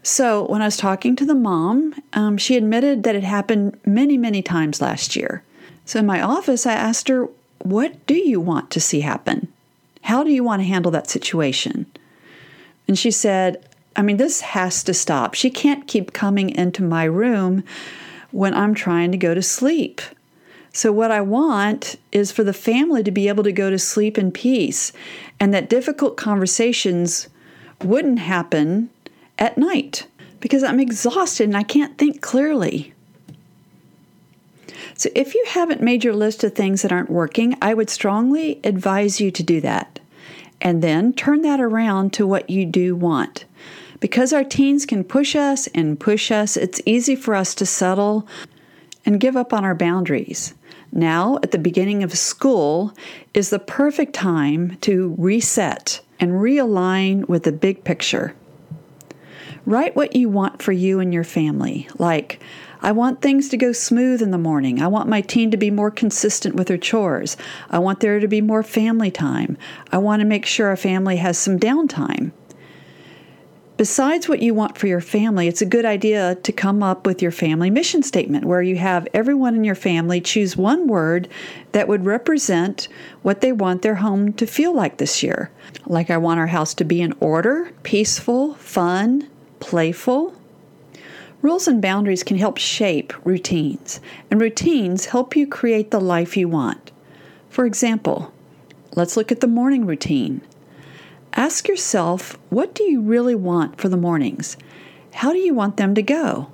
So, 0.02 0.46
when 0.48 0.62
I 0.62 0.66
was 0.66 0.78
talking 0.78 1.18
to 1.18 1.26
the 1.26 1.36
mom, 1.36 1.94
um, 2.14 2.38
she 2.38 2.56
admitted 2.56 3.04
that 3.04 3.16
it 3.16 3.24
happened 3.24 3.78
many, 3.86 4.18
many 4.18 4.42
times 4.42 4.82
last 4.82 5.16
year. 5.18 5.44
So, 5.84 6.00
in 6.00 6.06
my 6.06 6.22
office, 6.22 6.66
I 6.66 6.74
asked 6.74 7.10
her, 7.10 7.28
What 7.60 8.06
do 8.08 8.16
you 8.16 8.40
want 8.40 8.72
to 8.72 8.80
see 8.80 9.02
happen? 9.02 9.50
How 10.04 10.24
do 10.24 10.32
you 10.32 10.44
want 10.44 10.62
to 10.62 10.68
handle 10.68 10.92
that 10.94 11.10
situation? 11.10 11.86
And 12.88 12.98
she 12.98 13.12
said, 13.12 13.64
I 14.00 14.02
mean, 14.02 14.16
this 14.16 14.40
has 14.40 14.82
to 14.84 14.94
stop. 14.94 15.34
She 15.34 15.50
can't 15.50 15.86
keep 15.86 16.14
coming 16.14 16.52
into 16.52 16.82
my 16.82 17.04
room 17.04 17.66
when 18.32 18.54
I'm 18.54 18.74
trying 18.74 19.12
to 19.12 19.18
go 19.18 19.34
to 19.34 19.42
sleep. 19.42 20.00
So, 20.72 20.90
what 20.94 21.12
I 21.12 21.20
want 21.20 21.98
is 22.14 22.32
for 22.32 22.46
the 22.46 22.54
family 22.54 23.04
to 23.04 23.12
be 23.12 23.28
able 23.28 23.44
to 23.44 23.52
go 23.52 23.70
to 23.70 23.78
sleep 23.78 24.18
in 24.18 24.32
peace 24.32 24.94
and 25.38 25.54
that 25.54 25.70
difficult 25.70 26.16
conversations 26.16 27.28
wouldn't 27.84 28.20
happen 28.20 28.90
at 29.38 29.58
night 29.58 30.08
because 30.40 30.64
I'm 30.64 30.80
exhausted 30.80 31.50
and 31.50 31.58
I 31.58 31.64
can't 31.64 31.98
think 31.98 32.22
clearly. 32.22 32.94
So, 34.94 35.10
if 35.14 35.36
you 35.36 35.44
haven't 35.46 35.82
made 35.82 36.06
your 36.06 36.16
list 36.16 36.46
of 36.46 36.56
things 36.56 36.84
that 36.84 36.94
aren't 36.94 37.10
working, 37.10 37.58
I 37.62 37.74
would 37.74 37.90
strongly 37.90 38.62
advise 38.64 39.20
you 39.20 39.30
to 39.30 39.44
do 39.44 39.60
that. 39.60 40.00
And 40.62 40.82
then 40.82 41.12
turn 41.12 41.42
that 41.42 41.60
around 41.60 42.14
to 42.14 42.26
what 42.26 42.50
you 42.50 42.66
do 42.66 42.96
want. 42.96 43.44
Because 44.00 44.32
our 44.32 44.44
teens 44.44 44.86
can 44.86 45.04
push 45.04 45.36
us 45.36 45.68
and 45.68 46.00
push 46.00 46.32
us, 46.32 46.56
it's 46.56 46.82
easy 46.86 47.16
for 47.16 47.36
us 47.36 47.54
to 47.56 47.66
settle 47.66 48.28
and 49.06 49.20
give 49.20 49.36
up 49.36 49.54
on 49.54 49.66
our 49.66 49.76
boundaries. 49.76 50.54
Now, 50.92 51.38
at 51.44 51.52
the 51.52 51.58
beginning 51.58 52.04
of 52.04 52.18
school, 52.18 52.94
is 53.34 53.50
the 53.50 53.60
perfect 53.60 54.14
time 54.14 54.78
to 54.82 55.16
reset 55.18 56.02
and 56.20 56.32
realign 56.32 57.28
with 57.28 57.44
the 57.44 57.52
big 57.52 57.84
picture. 57.84 58.34
Write 59.66 59.96
what 59.96 60.16
you 60.16 60.30
want 60.30 60.62
for 60.62 60.72
you 60.72 61.00
and 61.00 61.14
your 61.14 61.24
family, 61.24 61.88
like, 61.98 62.42
I 62.82 62.94
want 62.94 63.22
things 63.22 63.50
to 63.50 63.58
go 63.58 63.74
smooth 63.74 64.22
in 64.22 64.32
the 64.32 64.38
morning. 64.38 64.82
I 64.82 64.88
want 64.88 65.10
my 65.10 65.20
teen 65.20 65.52
to 65.52 65.58
be 65.58 65.70
more 65.70 65.92
consistent 65.92 66.56
with 66.56 66.70
her 66.70 66.78
chores. 66.78 67.36
I 67.70 67.80
want 67.80 68.00
there 68.00 68.22
to 68.22 68.28
be 68.28 68.40
more 68.40 68.64
family 68.64 69.12
time. 69.12 69.58
I 69.92 69.98
want 69.98 70.22
to 70.22 70.26
make 70.26 70.46
sure 70.46 70.70
our 70.70 70.78
family 70.78 71.18
has 71.18 71.38
some 71.38 71.60
downtime. 71.60 72.32
Besides 73.80 74.28
what 74.28 74.42
you 74.42 74.54
want 74.54 74.78
for 74.78 74.88
your 74.88 75.00
family, 75.00 75.48
it's 75.48 75.62
a 75.62 75.66
good 75.66 75.86
idea 75.86 76.36
to 76.36 76.52
come 76.52 76.84
up 76.84 77.06
with 77.06 77.22
your 77.22 77.32
family 77.32 77.70
mission 77.70 78.04
statement 78.04 78.44
where 78.44 78.62
you 78.62 78.76
have 78.76 79.08
everyone 79.14 79.56
in 79.56 79.64
your 79.64 79.74
family 79.74 80.20
choose 80.20 80.58
one 80.58 80.86
word 80.86 81.30
that 81.72 81.88
would 81.88 82.04
represent 82.04 82.90
what 83.22 83.40
they 83.40 83.54
want 83.54 83.82
their 83.82 83.96
home 83.96 84.34
to 84.34 84.46
feel 84.46 84.76
like 84.76 84.98
this 84.98 85.24
year. 85.24 85.50
Like, 85.86 86.10
I 86.10 86.18
want 86.18 86.42
our 86.42 86.48
house 86.48 86.74
to 86.74 86.84
be 86.84 87.00
in 87.00 87.16
order, 87.22 87.72
peaceful, 87.84 88.56
fun, 88.56 89.30
playful. 89.62 90.36
Rules 91.42 91.66
and 91.66 91.82
boundaries 91.82 92.22
can 92.22 92.38
help 92.38 92.58
shape 92.58 93.14
routines, 93.26 94.02
and 94.30 94.42
routines 94.42 95.06
help 95.06 95.38
you 95.38 95.48
create 95.48 95.92
the 95.92 96.02
life 96.02 96.36
you 96.36 96.50
want. 96.50 96.92
For 97.50 97.66
example, 97.66 98.34
let's 98.98 99.16
look 99.16 99.32
at 99.32 99.40
the 99.40 99.48
morning 99.48 99.86
routine. 99.86 100.42
Ask 101.34 101.68
yourself, 101.68 102.38
what 102.50 102.74
do 102.74 102.84
you 102.84 103.02
really 103.02 103.36
want 103.36 103.80
for 103.80 103.88
the 103.88 103.98
mornings? 103.98 104.58
How 105.14 105.32
do 105.32 105.38
you 105.38 105.54
want 105.54 105.78
them 105.78 105.94
to 105.96 106.02
go? 106.02 106.52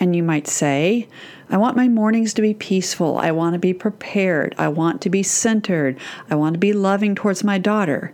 And 0.00 0.16
you 0.16 0.22
might 0.22 0.48
say, 0.48 1.06
I 1.48 1.56
want 1.56 1.76
my 1.76 1.86
mornings 1.88 2.34
to 2.34 2.42
be 2.42 2.54
peaceful. 2.54 3.18
I 3.18 3.30
want 3.30 3.54
to 3.54 3.58
be 3.60 3.72
prepared. 3.72 4.54
I 4.58 4.68
want 4.68 5.00
to 5.02 5.10
be 5.10 5.22
centered. 5.22 5.96
I 6.28 6.34
want 6.34 6.54
to 6.54 6.58
be 6.58 6.72
loving 6.72 7.14
towards 7.14 7.44
my 7.44 7.58
daughter. 7.58 8.12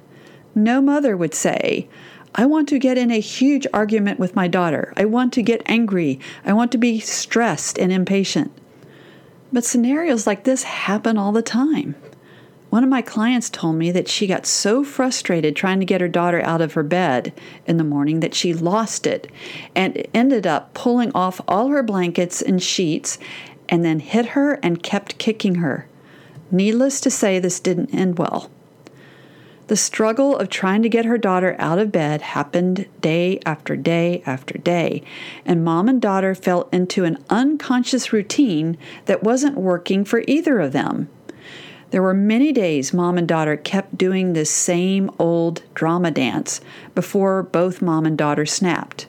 No 0.55 0.83
mother 0.83 1.17
would 1.17 1.35
say, 1.35 1.89
I 2.35 2.45
want 2.45 2.69
to 2.69 2.79
get 2.79 2.99
in 2.99 3.11
a 3.11 3.21
huge 3.21 3.67
argument 3.73 4.21
with 4.21 4.37
my 4.37 4.49
daughter. 4.49 4.93
I 4.97 5.07
want 5.07 5.33
to 5.35 5.43
get 5.43 5.63
angry. 5.67 6.21
I 6.45 6.53
want 6.53 6.71
to 6.73 6.79
be 6.79 7.01
stressed 7.01 7.79
and 7.79 7.91
impatient. 7.91 8.53
But 9.53 9.65
scenarios 9.65 10.27
like 10.27 10.45
this 10.45 10.63
happen 10.63 11.17
all 11.17 11.33
the 11.33 11.43
time. 11.43 11.95
One 12.71 12.85
of 12.85 12.89
my 12.89 13.03
clients 13.03 13.51
told 13.51 13.77
me 13.77 13.91
that 13.91 14.09
she 14.09 14.29
got 14.29 14.47
so 14.47 14.85
frustrated 14.85 15.57
trying 15.57 15.81
to 15.81 15.87
get 15.87 16.01
her 16.01 16.09
daughter 16.09 16.41
out 16.43 16.61
of 16.61 16.75
her 16.75 16.85
bed 16.85 17.33
in 17.67 17.77
the 17.77 17.85
morning 17.85 18.21
that 18.21 18.35
she 18.35 18.55
lost 18.55 19.09
it 19.09 19.29
and 19.75 20.07
ended 20.15 20.47
up 20.47 20.73
pulling 20.73 21.11
off 21.13 21.41
all 21.49 21.69
her 21.69 21.83
blankets 21.83 22.41
and 22.41 22.63
sheets 22.63 23.19
and 23.69 23.85
then 23.85 23.99
hit 23.99 24.27
her 24.27 24.55
and 24.63 24.85
kept 24.85 25.19
kicking 25.19 25.57
her. 25.57 25.89
Needless 26.53 27.01
to 27.01 27.11
say, 27.11 27.41
this 27.41 27.59
didn't 27.59 27.93
end 27.93 28.19
well. 28.19 28.51
The 29.67 29.77
struggle 29.77 30.37
of 30.37 30.49
trying 30.49 30.83
to 30.83 30.89
get 30.89 31.05
her 31.05 31.19
daughter 31.19 31.55
out 31.59 31.79
of 31.79 31.93
bed 31.93 32.23
happened 32.23 32.87
day 33.01 33.39
after 33.47 33.77
day 33.77 34.21
after 34.27 34.59
day, 34.59 35.03
and 35.45 35.65
mom 35.65 35.89
and 35.89 36.03
daughter 36.03 36.35
fell 36.35 36.69
into 36.73 37.05
an 37.05 37.23
unconscious 37.31 38.13
routine 38.13 38.77
that 39.07 39.23
wasn't 39.23 39.57
working 39.57 40.05
for 40.05 40.25
either 40.27 40.59
of 40.59 40.73
them. 40.73 41.09
There 41.91 42.03
were 42.03 42.15
many 42.15 42.53
days 42.53 42.93
mom 42.93 43.19
and 43.19 43.27
daughter 43.27 43.57
kept 43.57 43.99
doing 43.99 44.33
this 44.33 44.51
same 44.51 45.11
old 45.19 45.63
drama 45.75 46.11
dance 46.11 46.61
before 46.95 47.43
both 47.43 47.83
mom 47.83 48.07
and 48.07 48.17
daughter 48.17 48.47
snapped. 48.47 49.07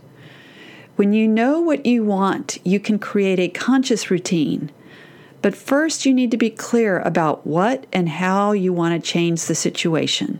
When 0.95 1.13
you 1.13 1.27
know 1.27 1.59
what 1.59 1.85
you 1.85 2.03
want, 2.03 2.57
you 2.63 2.79
can 2.79 2.99
create 2.99 3.39
a 3.39 3.49
conscious 3.49 4.09
routine. 4.11 4.71
But 5.41 5.55
first, 5.55 6.05
you 6.05 6.13
need 6.13 6.31
to 6.31 6.37
be 6.37 6.49
clear 6.49 6.99
about 6.99 7.47
what 7.47 7.87
and 7.91 8.07
how 8.07 8.51
you 8.51 8.73
want 8.73 8.93
to 9.01 9.11
change 9.11 9.45
the 9.45 9.55
situation. 9.55 10.39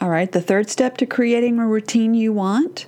All 0.00 0.08
right, 0.08 0.30
the 0.30 0.40
third 0.40 0.70
step 0.70 0.96
to 0.98 1.06
creating 1.06 1.58
a 1.58 1.66
routine 1.66 2.14
you 2.14 2.32
want 2.32 2.86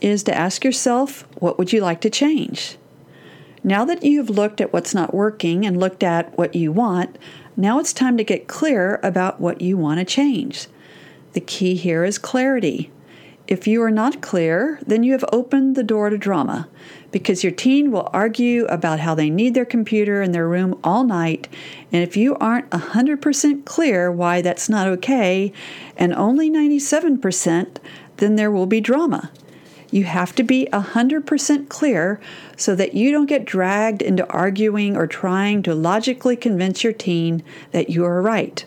is 0.00 0.22
to 0.24 0.34
ask 0.34 0.64
yourself, 0.64 1.26
what 1.36 1.58
would 1.58 1.72
you 1.72 1.80
like 1.80 2.00
to 2.02 2.10
change? 2.10 2.76
Now 3.64 3.84
that 3.84 4.02
you've 4.02 4.30
looked 4.30 4.60
at 4.60 4.72
what's 4.72 4.94
not 4.94 5.14
working 5.14 5.64
and 5.64 5.78
looked 5.78 6.02
at 6.02 6.36
what 6.36 6.56
you 6.56 6.72
want, 6.72 7.16
now 7.56 7.78
it's 7.78 7.92
time 7.92 8.16
to 8.16 8.24
get 8.24 8.48
clear 8.48 8.98
about 9.02 9.40
what 9.40 9.60
you 9.60 9.76
want 9.76 10.00
to 10.00 10.04
change. 10.04 10.66
The 11.34 11.40
key 11.40 11.76
here 11.76 12.04
is 12.04 12.18
clarity. 12.18 12.90
If 13.46 13.66
you 13.66 13.82
are 13.82 13.90
not 13.90 14.20
clear, 14.20 14.80
then 14.86 15.02
you 15.02 15.12
have 15.12 15.24
opened 15.32 15.76
the 15.76 15.82
door 15.82 16.10
to 16.10 16.18
drama 16.18 16.68
because 17.10 17.44
your 17.44 17.52
teen 17.52 17.92
will 17.92 18.08
argue 18.12 18.64
about 18.66 19.00
how 19.00 19.14
they 19.14 19.30
need 19.30 19.54
their 19.54 19.64
computer 19.64 20.22
in 20.22 20.32
their 20.32 20.48
room 20.48 20.78
all 20.82 21.04
night. 21.04 21.48
And 21.92 22.02
if 22.02 22.16
you 22.16 22.36
aren't 22.36 22.70
100% 22.70 23.64
clear 23.64 24.10
why 24.10 24.42
that's 24.42 24.68
not 24.68 24.88
okay, 24.88 25.52
and 25.96 26.14
only 26.14 26.50
97%, 26.50 27.76
then 28.16 28.36
there 28.36 28.50
will 28.50 28.66
be 28.66 28.80
drama. 28.80 29.30
You 29.92 30.04
have 30.04 30.34
to 30.36 30.42
be 30.42 30.66
100% 30.72 31.68
clear 31.68 32.18
so 32.56 32.74
that 32.74 32.94
you 32.94 33.12
don't 33.12 33.26
get 33.26 33.44
dragged 33.44 34.00
into 34.00 34.26
arguing 34.28 34.96
or 34.96 35.06
trying 35.06 35.62
to 35.64 35.74
logically 35.74 36.34
convince 36.34 36.82
your 36.82 36.94
teen 36.94 37.42
that 37.72 37.90
you 37.90 38.04
are 38.04 38.22
right. 38.22 38.64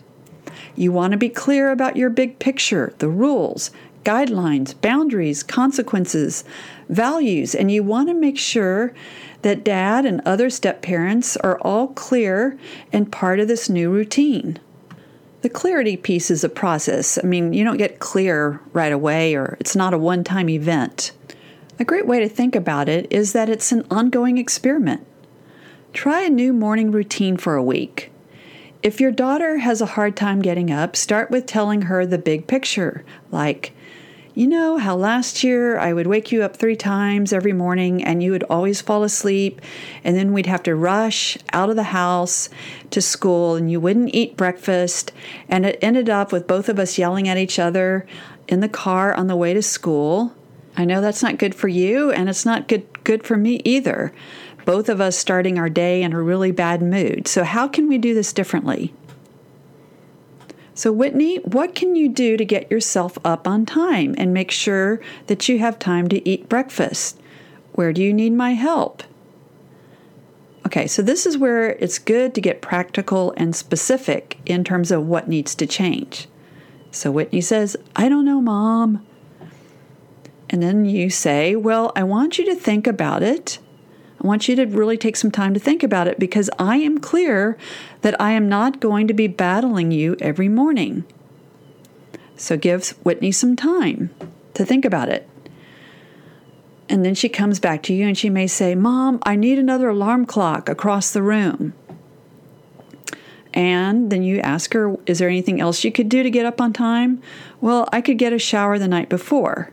You 0.75 0.91
want 0.91 1.11
to 1.11 1.17
be 1.17 1.29
clear 1.29 1.71
about 1.71 1.97
your 1.97 2.11
big 2.11 2.37
picture, 2.37 2.93
the 2.99 3.09
rules, 3.09 3.71
guidelines, 4.03 4.79
boundaries, 4.79 5.41
consequences, 5.41 6.43
values, 6.89 7.55
and 7.55 7.71
you 7.71 7.81
want 7.81 8.07
to 8.09 8.13
make 8.13 8.37
sure 8.37 8.93
that 9.41 9.63
dad 9.63 10.05
and 10.05 10.21
other 10.25 10.51
step 10.51 10.83
parents 10.83 11.35
are 11.37 11.59
all 11.61 11.87
clear 11.87 12.57
and 12.93 13.11
part 13.11 13.39
of 13.39 13.47
this 13.47 13.67
new 13.67 13.91
routine. 13.91 14.59
The 15.45 15.49
clarity 15.51 15.95
piece 15.95 16.31
is 16.31 16.43
a 16.43 16.49
process. 16.49 17.19
I 17.23 17.27
mean, 17.27 17.53
you 17.53 17.63
don't 17.63 17.77
get 17.77 17.99
clear 17.99 18.59
right 18.73 18.91
away, 18.91 19.35
or 19.35 19.57
it's 19.59 19.75
not 19.75 19.93
a 19.93 19.97
one 19.99 20.23
time 20.23 20.49
event. 20.49 21.11
A 21.77 21.85
great 21.85 22.07
way 22.07 22.19
to 22.19 22.27
think 22.27 22.55
about 22.55 22.89
it 22.89 23.05
is 23.11 23.33
that 23.33 23.47
it's 23.47 23.71
an 23.71 23.85
ongoing 23.91 24.39
experiment. 24.39 25.05
Try 25.93 26.23
a 26.23 26.31
new 26.31 26.51
morning 26.51 26.89
routine 26.89 27.37
for 27.37 27.53
a 27.55 27.63
week. 27.63 28.11
If 28.81 28.99
your 28.99 29.11
daughter 29.11 29.59
has 29.59 29.81
a 29.81 29.85
hard 29.85 30.15
time 30.15 30.41
getting 30.41 30.71
up, 30.71 30.95
start 30.95 31.29
with 31.29 31.45
telling 31.45 31.83
her 31.83 32.07
the 32.07 32.17
big 32.17 32.47
picture, 32.47 33.05
like, 33.29 33.71
you 34.35 34.47
know 34.47 34.77
how 34.77 34.97
last 34.97 35.45
year 35.45 35.79
I 35.79 35.93
would 35.93 36.07
wake 36.07 36.29
you 36.29 36.43
up 36.43 36.57
three 36.57 36.75
times 36.75 37.31
every 37.31 37.53
morning 37.53 38.03
and 38.03 38.21
you 38.21 38.31
would 38.31 38.43
always 38.43 38.81
fall 38.81 39.03
asleep, 39.03 39.61
and 40.03 40.13
then 40.13 40.33
we'd 40.33 40.45
have 40.45 40.63
to 40.63 40.75
rush 40.75 41.37
out 41.53 41.69
of 41.69 41.77
the 41.77 41.83
house 41.83 42.49
to 42.91 43.01
school 43.01 43.55
and 43.55 43.71
you 43.71 43.79
wouldn't 43.79 44.13
eat 44.13 44.35
breakfast, 44.35 45.13
and 45.47 45.65
it 45.65 45.79
ended 45.81 46.09
up 46.09 46.33
with 46.33 46.47
both 46.47 46.67
of 46.67 46.79
us 46.79 46.97
yelling 46.97 47.29
at 47.29 47.37
each 47.37 47.57
other 47.57 48.05
in 48.49 48.59
the 48.59 48.67
car 48.67 49.13
on 49.13 49.27
the 49.27 49.37
way 49.37 49.53
to 49.53 49.61
school. 49.61 50.33
I 50.75 50.83
know 50.83 50.99
that's 50.99 51.23
not 51.23 51.37
good 51.37 51.55
for 51.55 51.69
you, 51.69 52.11
and 52.11 52.27
it's 52.27 52.45
not 52.45 52.67
good, 52.67 53.05
good 53.05 53.23
for 53.23 53.37
me 53.37 53.61
either. 53.63 54.13
Both 54.65 54.89
of 54.89 54.99
us 54.99 55.17
starting 55.17 55.57
our 55.57 55.69
day 55.69 56.03
in 56.03 56.11
a 56.11 56.21
really 56.21 56.51
bad 56.51 56.81
mood. 56.81 57.29
So, 57.29 57.45
how 57.45 57.69
can 57.69 57.87
we 57.87 57.97
do 57.97 58.13
this 58.13 58.33
differently? 58.33 58.93
So, 60.75 60.91
Whitney, 60.91 61.37
what 61.37 61.73
can 61.73 61.95
you 61.95 62.09
do 62.09 62.35
to 62.35 62.43
get 62.43 62.69
yourself 62.69 63.17
up 63.23 63.47
on 63.47 63.65
time 63.65 64.13
and 64.17 64.33
make 64.33 64.51
sure 64.51 64.99
that 65.27 65.47
you 65.47 65.57
have 65.59 65.79
time 65.79 66.09
to 66.09 66.27
eat 66.27 66.49
breakfast? 66.49 67.17
Where 67.71 67.93
do 67.93 68.03
you 68.03 68.13
need 68.13 68.33
my 68.33 68.51
help? 68.51 69.01
Okay, 70.65 70.85
so 70.85 71.01
this 71.01 71.25
is 71.25 71.37
where 71.37 71.69
it's 71.69 71.97
good 71.97 72.35
to 72.35 72.41
get 72.41 72.61
practical 72.61 73.33
and 73.37 73.55
specific 73.55 74.37
in 74.45 74.65
terms 74.65 74.91
of 74.91 75.07
what 75.07 75.29
needs 75.29 75.55
to 75.55 75.65
change. 75.65 76.27
So 76.91 77.09
Whitney 77.09 77.41
says, 77.41 77.77
I 77.95 78.09
don't 78.09 78.25
know, 78.25 78.41
Mom. 78.41 79.05
And 80.49 80.61
then 80.61 80.83
you 80.83 81.09
say, 81.09 81.55
Well, 81.55 81.93
I 81.95 82.03
want 82.03 82.37
you 82.37 82.45
to 82.45 82.55
think 82.55 82.85
about 82.85 83.23
it 83.23 83.59
I 84.25 84.27
want 84.27 84.47
you 84.47 84.55
to 84.55 84.65
really 84.65 84.97
take 84.97 85.17
some 85.17 85.29
time 85.29 85.53
to 85.53 85.59
think 85.59 85.83
about 85.83 86.07
it 86.07 86.17
because 86.17 86.49
I 86.57 86.77
am 86.77 86.97
clear 86.97 87.59
that 88.01 88.19
I 88.19 88.31
am 88.31 88.49
not 88.49 88.79
going 88.79 89.07
to 89.07 89.13
be 89.13 89.27
battling 89.27 89.91
you 89.91 90.17
every 90.19 90.49
morning. 90.49 91.03
So 92.35 92.57
give 92.57 92.89
Whitney 93.05 93.31
some 93.31 93.55
time 93.55 94.09
to 94.55 94.65
think 94.65 94.83
about 94.83 95.09
it. 95.09 95.29
And 96.89 97.05
then 97.05 97.13
she 97.13 97.29
comes 97.29 97.59
back 97.59 97.83
to 97.83 97.93
you 97.93 98.07
and 98.07 98.17
she 98.17 98.31
may 98.31 98.47
say, 98.47 98.73
Mom, 98.73 99.19
I 99.21 99.35
need 99.35 99.59
another 99.59 99.89
alarm 99.89 100.25
clock 100.25 100.69
across 100.69 101.11
the 101.11 101.21
room. 101.21 101.75
And 103.53 104.09
then 104.09 104.23
you 104.23 104.39
ask 104.39 104.73
her, 104.73 104.97
Is 105.05 105.19
there 105.19 105.29
anything 105.29 105.61
else 105.61 105.83
you 105.83 105.91
could 105.91 106.09
do 106.09 106.23
to 106.23 106.31
get 106.31 106.47
up 106.47 106.59
on 106.59 106.73
time? 106.73 107.21
Well, 107.61 107.87
I 107.93 108.01
could 108.01 108.17
get 108.17 108.33
a 108.33 108.39
shower 108.39 108.79
the 108.79 108.87
night 108.87 109.07
before 109.07 109.71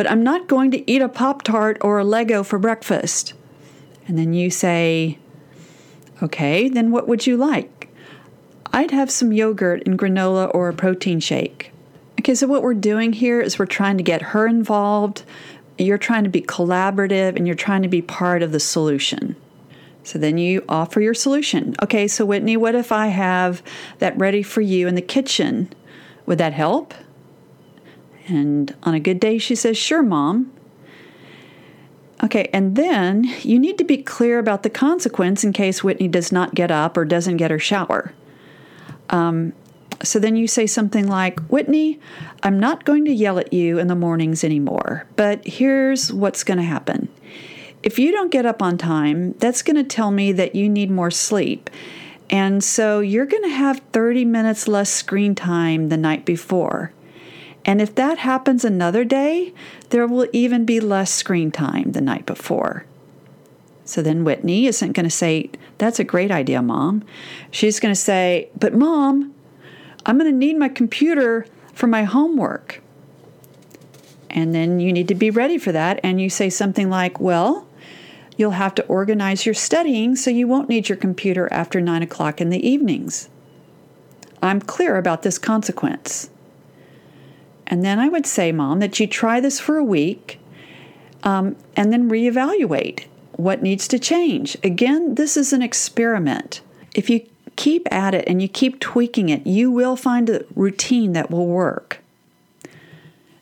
but 0.00 0.10
I'm 0.10 0.24
not 0.24 0.48
going 0.48 0.70
to 0.70 0.90
eat 0.90 1.02
a 1.02 1.10
Pop 1.10 1.42
Tart 1.42 1.76
or 1.82 2.00
an 2.00 2.06
Eggo 2.06 2.42
for 2.42 2.58
breakfast. 2.58 3.34
And 4.08 4.16
then 4.16 4.32
you 4.32 4.48
say, 4.48 5.18
Okay, 6.22 6.70
then 6.70 6.90
what 6.90 7.06
would 7.06 7.26
you 7.26 7.36
like? 7.36 7.94
I'd 8.72 8.92
have 8.92 9.10
some 9.10 9.30
yogurt 9.30 9.82
and 9.84 9.98
granola 9.98 10.50
or 10.54 10.70
a 10.70 10.72
protein 10.72 11.20
shake. 11.20 11.70
Okay, 12.18 12.34
so 12.34 12.46
what 12.46 12.62
we're 12.62 12.72
doing 12.72 13.12
here 13.12 13.42
is 13.42 13.58
we're 13.58 13.66
trying 13.66 13.98
to 13.98 14.02
get 14.02 14.22
her 14.22 14.46
involved. 14.46 15.22
You're 15.76 15.98
trying 15.98 16.24
to 16.24 16.30
be 16.30 16.40
collaborative 16.40 17.36
and 17.36 17.46
you're 17.46 17.54
trying 17.54 17.82
to 17.82 17.88
be 17.88 18.00
part 18.00 18.42
of 18.42 18.52
the 18.52 18.60
solution. 18.60 19.36
So 20.02 20.18
then 20.18 20.38
you 20.38 20.64
offer 20.66 21.02
your 21.02 21.12
solution. 21.12 21.74
Okay, 21.82 22.08
so 22.08 22.24
Whitney, 22.24 22.56
what 22.56 22.74
if 22.74 22.90
I 22.90 23.08
have 23.08 23.62
that 23.98 24.16
ready 24.16 24.42
for 24.42 24.62
you 24.62 24.88
in 24.88 24.94
the 24.94 25.02
kitchen? 25.02 25.70
Would 26.24 26.38
that 26.38 26.54
help? 26.54 26.94
And 28.30 28.74
on 28.82 28.94
a 28.94 29.00
good 29.00 29.20
day, 29.20 29.38
she 29.38 29.54
says, 29.54 29.76
Sure, 29.76 30.02
mom. 30.02 30.52
Okay, 32.22 32.50
and 32.52 32.76
then 32.76 33.24
you 33.40 33.58
need 33.58 33.78
to 33.78 33.84
be 33.84 33.96
clear 33.96 34.38
about 34.38 34.62
the 34.62 34.70
consequence 34.70 35.42
in 35.42 35.52
case 35.52 35.82
Whitney 35.82 36.06
does 36.06 36.30
not 36.30 36.54
get 36.54 36.70
up 36.70 36.96
or 36.96 37.04
doesn't 37.06 37.38
get 37.38 37.50
her 37.50 37.58
shower. 37.58 38.12
Um, 39.08 39.54
so 40.02 40.18
then 40.18 40.36
you 40.36 40.46
say 40.46 40.66
something 40.66 41.06
like, 41.06 41.40
Whitney, 41.48 41.98
I'm 42.42 42.60
not 42.60 42.84
going 42.84 43.06
to 43.06 43.12
yell 43.12 43.38
at 43.38 43.52
you 43.52 43.78
in 43.78 43.86
the 43.86 43.94
mornings 43.94 44.44
anymore, 44.44 45.06
but 45.16 45.46
here's 45.46 46.12
what's 46.12 46.44
going 46.44 46.58
to 46.58 46.64
happen. 46.64 47.08
If 47.82 47.98
you 47.98 48.12
don't 48.12 48.30
get 48.30 48.44
up 48.44 48.62
on 48.62 48.76
time, 48.76 49.32
that's 49.38 49.62
going 49.62 49.76
to 49.76 49.84
tell 49.84 50.10
me 50.10 50.32
that 50.32 50.54
you 50.54 50.68
need 50.68 50.90
more 50.90 51.10
sleep. 51.10 51.70
And 52.28 52.62
so 52.62 53.00
you're 53.00 53.26
going 53.26 53.42
to 53.42 53.48
have 53.48 53.80
30 53.92 54.24
minutes 54.26 54.68
less 54.68 54.90
screen 54.90 55.34
time 55.34 55.88
the 55.88 55.96
night 55.96 56.24
before. 56.24 56.92
And 57.64 57.80
if 57.80 57.94
that 57.94 58.18
happens 58.18 58.64
another 58.64 59.04
day, 59.04 59.52
there 59.90 60.06
will 60.06 60.26
even 60.32 60.64
be 60.64 60.80
less 60.80 61.12
screen 61.12 61.50
time 61.50 61.92
the 61.92 62.00
night 62.00 62.26
before. 62.26 62.86
So 63.84 64.02
then 64.02 64.24
Whitney 64.24 64.66
isn't 64.66 64.92
going 64.92 65.04
to 65.04 65.10
say, 65.10 65.50
That's 65.78 65.98
a 65.98 66.04
great 66.04 66.30
idea, 66.30 66.62
Mom. 66.62 67.04
She's 67.50 67.80
going 67.80 67.92
to 67.92 68.00
say, 68.00 68.48
But 68.58 68.72
Mom, 68.72 69.34
I'm 70.06 70.18
going 70.18 70.30
to 70.30 70.36
need 70.36 70.56
my 70.56 70.68
computer 70.68 71.46
for 71.74 71.86
my 71.86 72.04
homework. 72.04 72.80
And 74.30 74.54
then 74.54 74.78
you 74.78 74.92
need 74.92 75.08
to 75.08 75.14
be 75.14 75.30
ready 75.30 75.58
for 75.58 75.72
that. 75.72 75.98
And 76.04 76.20
you 76.20 76.30
say 76.30 76.50
something 76.50 76.88
like, 76.88 77.20
Well, 77.20 77.66
you'll 78.36 78.52
have 78.52 78.74
to 78.76 78.86
organize 78.86 79.44
your 79.44 79.54
studying 79.54 80.16
so 80.16 80.30
you 80.30 80.46
won't 80.46 80.68
need 80.68 80.88
your 80.88 80.96
computer 80.96 81.52
after 81.52 81.80
nine 81.80 82.02
o'clock 82.02 82.40
in 82.40 82.48
the 82.48 82.66
evenings. 82.66 83.28
I'm 84.42 84.60
clear 84.60 84.96
about 84.96 85.22
this 85.22 85.36
consequence. 85.36 86.29
And 87.70 87.84
then 87.84 88.00
I 88.00 88.08
would 88.08 88.26
say, 88.26 88.50
Mom, 88.50 88.80
that 88.80 88.98
you 88.98 89.06
try 89.06 89.40
this 89.40 89.60
for 89.60 89.76
a 89.76 89.84
week 89.84 90.40
um, 91.22 91.56
and 91.76 91.92
then 91.92 92.10
reevaluate 92.10 93.06
what 93.32 93.62
needs 93.62 93.86
to 93.88 93.98
change. 93.98 94.56
Again, 94.64 95.14
this 95.14 95.36
is 95.36 95.52
an 95.52 95.62
experiment. 95.62 96.60
If 96.94 97.08
you 97.08 97.26
keep 97.54 97.90
at 97.92 98.14
it 98.14 98.24
and 98.26 98.42
you 98.42 98.48
keep 98.48 98.80
tweaking 98.80 99.28
it, 99.28 99.46
you 99.46 99.70
will 99.70 99.96
find 99.96 100.28
a 100.28 100.44
routine 100.54 101.12
that 101.12 101.30
will 101.30 101.46
work. 101.46 102.00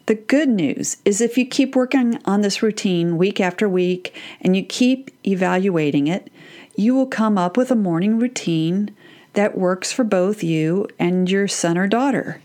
The 0.06 0.14
good 0.14 0.48
news 0.48 0.98
is 1.04 1.20
if 1.20 1.36
you 1.36 1.46
keep 1.46 1.74
working 1.74 2.18
on 2.24 2.42
this 2.42 2.62
routine 2.62 3.18
week 3.18 3.40
after 3.40 3.68
week 3.68 4.14
and 4.40 4.56
you 4.56 4.64
keep 4.64 5.10
evaluating 5.26 6.06
it, 6.06 6.30
you 6.76 6.94
will 6.94 7.06
come 7.06 7.36
up 7.36 7.56
with 7.56 7.70
a 7.70 7.76
morning 7.76 8.18
routine 8.18 8.94
that 9.34 9.58
works 9.58 9.92
for 9.92 10.04
both 10.04 10.42
you 10.42 10.86
and 10.98 11.30
your 11.30 11.46
son 11.46 11.76
or 11.76 11.86
daughter. 11.86 12.40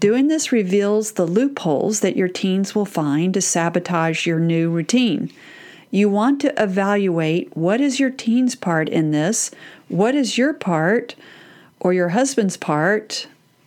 Doing 0.00 0.28
this 0.28 0.50
reveals 0.50 1.12
the 1.12 1.26
loopholes 1.26 2.00
that 2.00 2.16
your 2.16 2.26
teens 2.26 2.74
will 2.74 2.86
find 2.86 3.34
to 3.34 3.42
sabotage 3.42 4.26
your 4.26 4.40
new 4.40 4.70
routine. 4.70 5.30
You 5.90 6.08
want 6.08 6.40
to 6.40 6.54
evaluate 6.60 7.54
what 7.54 7.82
is 7.82 8.00
your 8.00 8.08
teen's 8.08 8.54
part 8.54 8.88
in 8.88 9.10
this, 9.10 9.50
what 9.88 10.14
is 10.14 10.38
your 10.38 10.54
part, 10.54 11.16
or 11.80 11.92
your 11.92 12.10
husband's 12.10 12.56
part, 12.56 13.26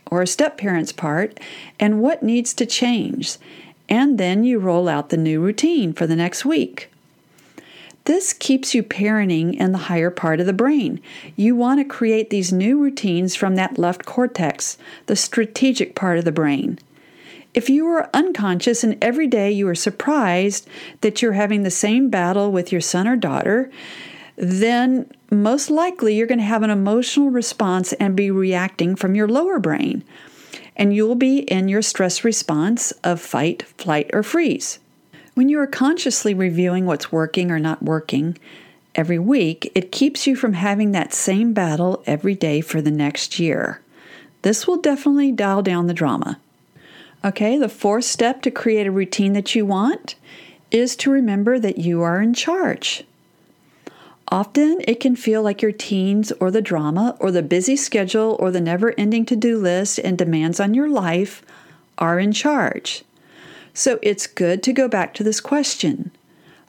or 0.10 0.24
a 0.24 0.28
step 0.28 0.58
parent's 0.58 0.92
part, 0.92 1.40
and 1.80 2.02
what 2.02 2.24
needs 2.24 2.56
to 2.56 2.66
change. 2.66 3.38
And 3.88 4.18
then 4.18 4.44
you 4.44 4.58
roll 4.58 4.90
out 4.90 5.10
the 5.10 5.18
new 5.18 5.40
routine 5.40 5.94
for 5.94 6.08
the 6.08 6.16
next 6.16 6.46
week. 6.46 6.90
This 8.06 8.34
keeps 8.34 8.76
you 8.76 8.84
parenting 8.84 9.56
in 9.56 9.72
the 9.72 9.78
higher 9.78 10.12
part 10.12 10.42
of 10.42 10.46
the 10.46 10.52
brain. 10.52 11.00
You 11.38 11.56
want 11.56 11.80
to 11.80 11.86
create 11.86 12.30
these 12.30 12.52
new 12.52 12.78
routines 12.78 13.34
from 13.34 13.56
that 13.56 13.78
left 13.78 14.06
cortex, 14.06 14.78
the 15.06 15.16
strategic 15.16 15.96
part 15.96 16.18
of 16.18 16.26
the 16.26 16.32
brain. 16.32 16.80
If 17.54 17.70
you 17.70 17.88
are 17.88 18.10
unconscious 18.14 18.84
and 18.84 19.02
every 19.02 19.28
day 19.28 19.52
you 19.52 19.68
are 19.70 19.76
surprised 19.76 20.68
that 21.02 21.22
you're 21.22 21.34
having 21.34 21.64
the 21.64 21.72
same 21.72 22.10
battle 22.10 22.52
with 22.52 22.72
your 22.72 22.82
son 22.82 23.08
or 23.08 23.16
daughter, 23.16 23.72
then 24.36 25.10
most 25.32 25.70
likely 25.70 26.16
you're 26.16 26.28
going 26.28 26.40
to 26.40 26.44
have 26.44 26.64
an 26.64 26.72
emotional 26.72 27.30
response 27.30 27.94
and 27.94 28.16
be 28.16 28.32
reacting 28.32 28.96
from 28.96 29.16
your 29.16 29.28
lower 29.28 29.60
brain. 29.60 30.04
And 30.76 30.96
you'll 30.96 31.16
be 31.16 31.40
in 31.40 31.70
your 31.70 31.84
stress 31.84 32.24
response 32.24 32.92
of 33.04 33.22
fight, 33.22 33.64
flight, 33.78 34.10
or 34.12 34.24
freeze. 34.24 34.80
When 35.36 35.50
you 35.50 35.60
are 35.60 35.68
consciously 35.68 36.36
reviewing 36.36 36.86
what's 36.86 37.12
working 37.12 37.50
or 37.50 37.58
not 37.58 37.82
working 37.82 38.38
every 38.94 39.18
week, 39.18 39.72
it 39.74 39.92
keeps 39.92 40.28
you 40.28 40.36
from 40.36 40.54
having 40.54 40.92
that 40.92 41.14
same 41.14 41.54
battle 41.54 42.04
every 42.06 42.36
day 42.36 42.62
for 42.62 42.82
the 42.82 42.92
next 42.92 43.40
year. 43.40 43.82
This 44.44 44.68
will 44.68 44.78
definitely 44.78 45.32
dial 45.32 45.64
down 45.64 45.88
the 45.88 45.94
drama. 45.94 46.40
Okay, 47.26 47.58
the 47.58 47.70
fourth 47.70 48.06
step 48.06 48.44
to 48.44 48.52
create 48.52 48.86
a 48.86 48.92
routine 48.92 49.34
that 49.34 49.56
you 49.56 49.66
want 49.66 50.16
is 50.70 50.96
to 50.98 51.10
remember 51.10 51.58
that 51.58 51.80
you 51.80 52.02
are 52.04 52.22
in 52.22 52.36
charge. 52.36 53.04
Often 54.28 54.82
it 54.88 55.00
can 55.00 55.16
feel 55.16 55.42
like 55.42 55.62
your 55.62 55.72
teens 55.72 56.32
or 56.40 56.52
the 56.52 56.62
drama 56.62 57.16
or 57.20 57.32
the 57.32 57.42
busy 57.42 57.76
schedule 57.76 58.36
or 58.40 58.52
the 58.52 58.62
never 58.62 58.94
ending 58.98 59.26
to 59.26 59.36
do 59.36 59.58
list 59.58 60.00
and 60.00 60.18
demands 60.18 60.60
on 60.60 60.74
your 60.74 60.90
life 60.90 61.42
are 61.98 62.20
in 62.20 62.34
charge. 62.34 63.04
So 63.74 63.98
it's 64.02 64.28
good 64.28 64.62
to 64.64 64.74
go 64.74 64.88
back 64.88 65.14
to 65.16 65.24
this 65.24 65.42
question 65.42 66.12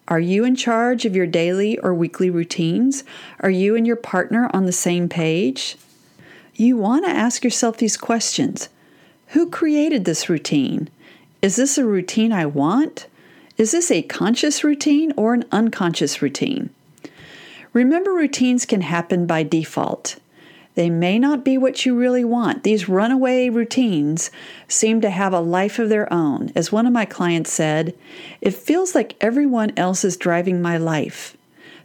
Are 0.08 0.20
you 0.20 0.44
in 0.44 0.56
charge 0.56 1.04
of 1.04 1.14
your 1.14 1.26
daily 1.26 1.78
or 1.78 1.94
weekly 1.94 2.30
routines? 2.30 3.04
Are 3.40 3.50
you 3.50 3.76
and 3.76 3.86
your 3.86 3.96
partner 3.96 4.50
on 4.52 4.64
the 4.64 4.72
same 4.72 5.08
page? 5.08 5.76
You 6.54 6.76
want 6.76 7.04
to 7.04 7.10
ask 7.10 7.44
yourself 7.44 7.76
these 7.76 7.96
questions 7.96 8.68
Who 9.28 9.50
created 9.50 10.04
this 10.04 10.28
routine? 10.28 10.88
Is 11.42 11.56
this 11.56 11.76
a 11.76 11.84
routine 11.84 12.32
I 12.32 12.46
want? 12.46 13.06
Is 13.58 13.72
this 13.72 13.90
a 13.90 14.02
conscious 14.02 14.64
routine 14.64 15.12
or 15.16 15.34
an 15.34 15.44
unconscious 15.52 16.22
routine? 16.22 16.70
Remember, 17.72 18.12
routines 18.12 18.64
can 18.64 18.80
happen 18.80 19.26
by 19.26 19.42
default. 19.42 20.16
They 20.74 20.90
may 20.90 21.18
not 21.18 21.44
be 21.44 21.56
what 21.56 21.86
you 21.86 21.96
really 21.96 22.24
want. 22.24 22.64
These 22.64 22.88
runaway 22.88 23.48
routines 23.48 24.30
seem 24.66 25.00
to 25.02 25.10
have 25.10 25.32
a 25.32 25.40
life 25.40 25.78
of 25.78 25.88
their 25.88 26.12
own. 26.12 26.50
As 26.56 26.72
one 26.72 26.86
of 26.86 26.92
my 26.92 27.04
clients 27.04 27.52
said, 27.52 27.94
it 28.40 28.54
feels 28.54 28.94
like 28.94 29.16
everyone 29.20 29.72
else 29.76 30.04
is 30.04 30.16
driving 30.16 30.60
my 30.60 30.76
life. 30.76 31.36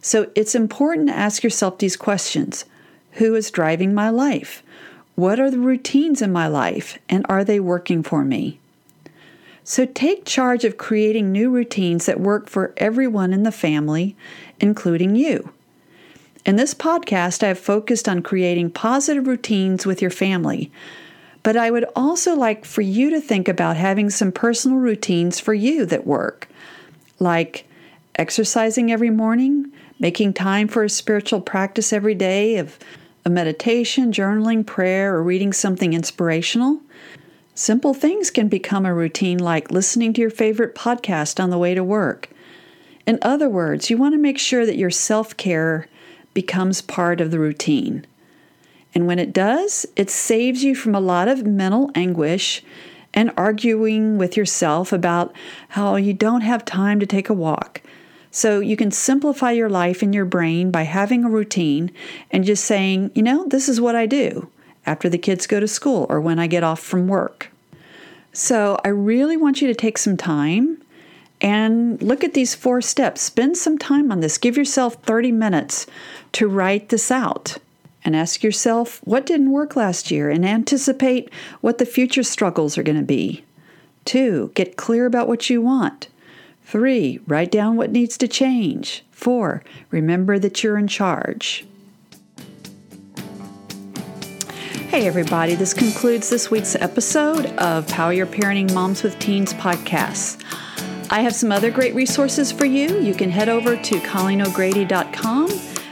So 0.02 0.30
it's 0.34 0.54
important 0.54 1.08
to 1.08 1.14
ask 1.14 1.44
yourself 1.44 1.78
these 1.78 1.96
questions 1.96 2.64
Who 3.12 3.34
is 3.34 3.50
driving 3.50 3.94
my 3.94 4.10
life? 4.10 4.62
What 5.14 5.38
are 5.38 5.50
the 5.50 5.58
routines 5.58 6.22
in 6.22 6.32
my 6.32 6.46
life, 6.46 6.98
and 7.08 7.26
are 7.28 7.44
they 7.44 7.60
working 7.60 8.02
for 8.02 8.24
me? 8.24 8.58
So 9.62 9.84
take 9.84 10.24
charge 10.24 10.64
of 10.64 10.78
creating 10.78 11.30
new 11.30 11.50
routines 11.50 12.06
that 12.06 12.18
work 12.18 12.48
for 12.48 12.72
everyone 12.78 13.32
in 13.32 13.42
the 13.42 13.52
family, 13.52 14.16
including 14.58 15.14
you. 15.14 15.52
In 16.46 16.56
this 16.56 16.72
podcast, 16.72 17.42
I 17.42 17.48
have 17.48 17.58
focused 17.58 18.08
on 18.08 18.22
creating 18.22 18.70
positive 18.70 19.26
routines 19.26 19.84
with 19.84 20.00
your 20.00 20.10
family, 20.10 20.72
but 21.42 21.56
I 21.56 21.70
would 21.70 21.84
also 21.94 22.34
like 22.34 22.64
for 22.64 22.80
you 22.80 23.10
to 23.10 23.20
think 23.20 23.46
about 23.46 23.76
having 23.76 24.08
some 24.08 24.32
personal 24.32 24.78
routines 24.78 25.38
for 25.38 25.52
you 25.52 25.84
that 25.86 26.06
work, 26.06 26.48
like 27.18 27.66
exercising 28.14 28.90
every 28.90 29.10
morning, 29.10 29.70
making 29.98 30.32
time 30.32 30.66
for 30.66 30.82
a 30.82 30.88
spiritual 30.88 31.42
practice 31.42 31.92
every 31.92 32.14
day 32.14 32.56
of 32.56 32.78
a 33.26 33.30
meditation, 33.30 34.10
journaling, 34.10 34.64
prayer, 34.64 35.14
or 35.14 35.22
reading 35.22 35.52
something 35.52 35.92
inspirational. 35.92 36.80
Simple 37.54 37.92
things 37.92 38.30
can 38.30 38.48
become 38.48 38.86
a 38.86 38.94
routine 38.94 39.38
like 39.38 39.70
listening 39.70 40.14
to 40.14 40.22
your 40.22 40.30
favorite 40.30 40.74
podcast 40.74 41.38
on 41.38 41.50
the 41.50 41.58
way 41.58 41.74
to 41.74 41.84
work. 41.84 42.30
In 43.06 43.18
other 43.20 43.50
words, 43.50 43.90
you 43.90 43.98
want 43.98 44.14
to 44.14 44.18
make 44.18 44.38
sure 44.38 44.64
that 44.64 44.78
your 44.78 44.90
self 44.90 45.36
care 45.36 45.86
becomes 46.34 46.82
part 46.82 47.20
of 47.20 47.30
the 47.30 47.38
routine. 47.38 48.06
And 48.94 49.06
when 49.06 49.18
it 49.18 49.32
does, 49.32 49.86
it 49.96 50.10
saves 50.10 50.64
you 50.64 50.74
from 50.74 50.94
a 50.94 51.00
lot 51.00 51.28
of 51.28 51.46
mental 51.46 51.90
anguish 51.94 52.62
and 53.12 53.32
arguing 53.36 54.18
with 54.18 54.36
yourself 54.36 54.92
about 54.92 55.34
how 55.70 55.96
you 55.96 56.12
don't 56.12 56.42
have 56.42 56.64
time 56.64 57.00
to 57.00 57.06
take 57.06 57.28
a 57.28 57.34
walk. 57.34 57.82
So 58.30 58.60
you 58.60 58.76
can 58.76 58.92
simplify 58.92 59.50
your 59.50 59.68
life 59.68 60.02
in 60.02 60.12
your 60.12 60.24
brain 60.24 60.70
by 60.70 60.82
having 60.82 61.24
a 61.24 61.30
routine 61.30 61.90
and 62.30 62.44
just 62.44 62.64
saying, 62.64 63.10
you 63.14 63.22
know, 63.22 63.46
this 63.48 63.68
is 63.68 63.80
what 63.80 63.96
I 63.96 64.06
do 64.06 64.48
after 64.86 65.08
the 65.08 65.18
kids 65.18 65.46
go 65.46 65.58
to 65.58 65.68
school 65.68 66.06
or 66.08 66.20
when 66.20 66.38
I 66.38 66.46
get 66.46 66.62
off 66.62 66.80
from 66.80 67.08
work. 67.08 67.50
So 68.32 68.78
I 68.84 68.88
really 68.88 69.36
want 69.36 69.60
you 69.60 69.66
to 69.66 69.74
take 69.74 69.98
some 69.98 70.16
time 70.16 70.80
and 71.40 72.02
look 72.02 72.22
at 72.22 72.34
these 72.34 72.54
four 72.54 72.80
steps. 72.80 73.22
Spend 73.22 73.56
some 73.56 73.78
time 73.78 74.12
on 74.12 74.20
this. 74.20 74.38
Give 74.38 74.56
yourself 74.56 74.94
30 75.02 75.32
minutes 75.32 75.86
to 76.32 76.48
write 76.48 76.90
this 76.90 77.10
out 77.10 77.58
and 78.04 78.16
ask 78.16 78.42
yourself 78.42 79.00
what 79.04 79.26
didn't 79.26 79.52
work 79.52 79.76
last 79.76 80.10
year 80.10 80.30
and 80.30 80.44
anticipate 80.44 81.30
what 81.60 81.78
the 81.78 81.86
future 81.86 82.22
struggles 82.22 82.76
are 82.78 82.82
going 82.82 82.98
to 82.98 83.04
be. 83.04 83.44
Two, 84.04 84.50
get 84.54 84.76
clear 84.76 85.06
about 85.06 85.28
what 85.28 85.50
you 85.50 85.60
want. 85.60 86.08
Three, 86.64 87.20
write 87.26 87.50
down 87.50 87.76
what 87.76 87.90
needs 87.90 88.16
to 88.18 88.28
change. 88.28 89.04
Four, 89.10 89.62
remember 89.90 90.38
that 90.38 90.62
you're 90.62 90.78
in 90.78 90.88
charge. 90.88 91.66
Hey, 94.88 95.06
everybody, 95.06 95.54
this 95.54 95.72
concludes 95.72 96.30
this 96.30 96.50
week's 96.50 96.74
episode 96.74 97.46
of 97.58 97.86
Power 97.88 98.12
Your 98.12 98.26
Parenting 98.26 98.74
Moms 98.74 99.04
with 99.04 99.18
Teens 99.20 99.54
podcast. 99.54 100.42
I 101.12 101.22
have 101.22 101.34
some 101.34 101.50
other 101.50 101.72
great 101.72 101.92
resources 101.96 102.52
for 102.52 102.66
you. 102.66 103.00
You 103.00 103.14
can 103.14 103.30
head 103.30 103.48
over 103.48 103.74
to 103.74 103.94
ColleenO'Grady.com 103.96 105.48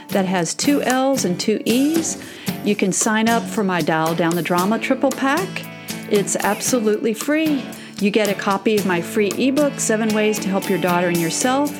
that 0.07 0.25
has 0.25 0.53
two 0.53 0.81
L's 0.81 1.25
and 1.25 1.37
two 1.37 1.61
E's. 1.65 2.23
You 2.63 2.73
can 2.73 2.93
sign 2.93 3.27
up 3.27 3.43
for 3.43 3.61
my 3.61 3.81
Dial 3.81 4.15
Down 4.15 4.35
the 4.35 4.41
Drama 4.41 4.79
triple 4.79 5.11
pack. 5.11 5.65
It's 6.09 6.37
absolutely 6.37 7.13
free. 7.13 7.65
You 7.99 8.11
get 8.11 8.29
a 8.29 8.33
copy 8.33 8.77
of 8.77 8.85
my 8.85 9.01
free 9.01 9.31
ebook, 9.37 9.81
Seven 9.81 10.07
Ways 10.15 10.39
to 10.39 10.47
Help 10.47 10.69
Your 10.69 10.79
Daughter 10.79 11.09
and 11.09 11.17
Yourself, 11.17 11.77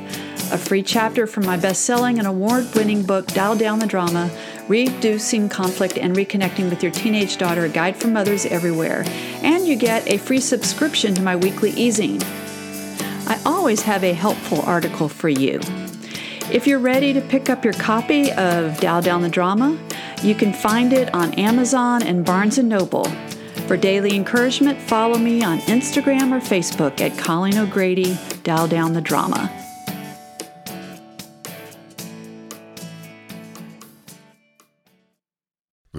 a 0.51 0.57
free 0.57 0.83
chapter 0.83 1.25
from 1.25 1.45
my 1.45 1.55
best 1.55 1.85
selling 1.85 2.19
and 2.19 2.27
award 2.27 2.67
winning 2.75 3.03
book, 3.03 3.25
Dial 3.27 3.55
Down 3.55 3.79
the 3.79 3.87
Drama 3.87 4.29
Reducing 4.67 5.47
Conflict 5.47 5.97
and 5.97 6.13
Reconnecting 6.13 6.69
with 6.69 6.83
Your 6.83 6.91
Teenage 6.91 7.37
Daughter, 7.37 7.63
a 7.63 7.69
guide 7.69 7.95
for 7.95 8.09
mothers 8.09 8.45
everywhere. 8.45 9.05
And 9.41 9.65
you 9.65 9.77
get 9.77 10.05
a 10.09 10.17
free 10.17 10.41
subscription 10.41 11.13
to 11.15 11.21
my 11.21 11.37
weekly 11.37 11.71
e-zine. 11.71 12.48
I 13.29 13.39
always 13.45 13.81
have 13.83 14.03
a 14.03 14.13
helpful 14.13 14.61
article 14.63 15.07
for 15.07 15.29
you. 15.29 15.59
If 16.51 16.65
you're 16.65 16.79
ready 16.79 17.13
to 17.13 17.21
pick 17.21 17.47
up 17.47 17.63
your 17.63 17.75
copy 17.75 18.31
of 18.31 18.79
Dial 18.79 19.03
Down 19.03 19.21
the 19.21 19.29
Drama, 19.29 19.77
you 20.23 20.33
can 20.33 20.51
find 20.51 20.93
it 20.93 21.13
on 21.13 21.35
Amazon 21.35 22.01
and 22.01 22.25
Barnes 22.25 22.57
& 22.57 22.63
Noble. 22.63 23.05
For 23.67 23.77
daily 23.77 24.15
encouragement, 24.15 24.81
follow 24.81 25.19
me 25.19 25.43
on 25.43 25.59
Instagram 25.59 26.31
or 26.31 26.39
Facebook 26.39 26.99
at 27.01 27.19
Colleen 27.19 27.59
O'Grady, 27.59 28.17
Dial 28.43 28.67
Down 28.67 28.93
the 28.93 29.01
Drama. 29.01 29.58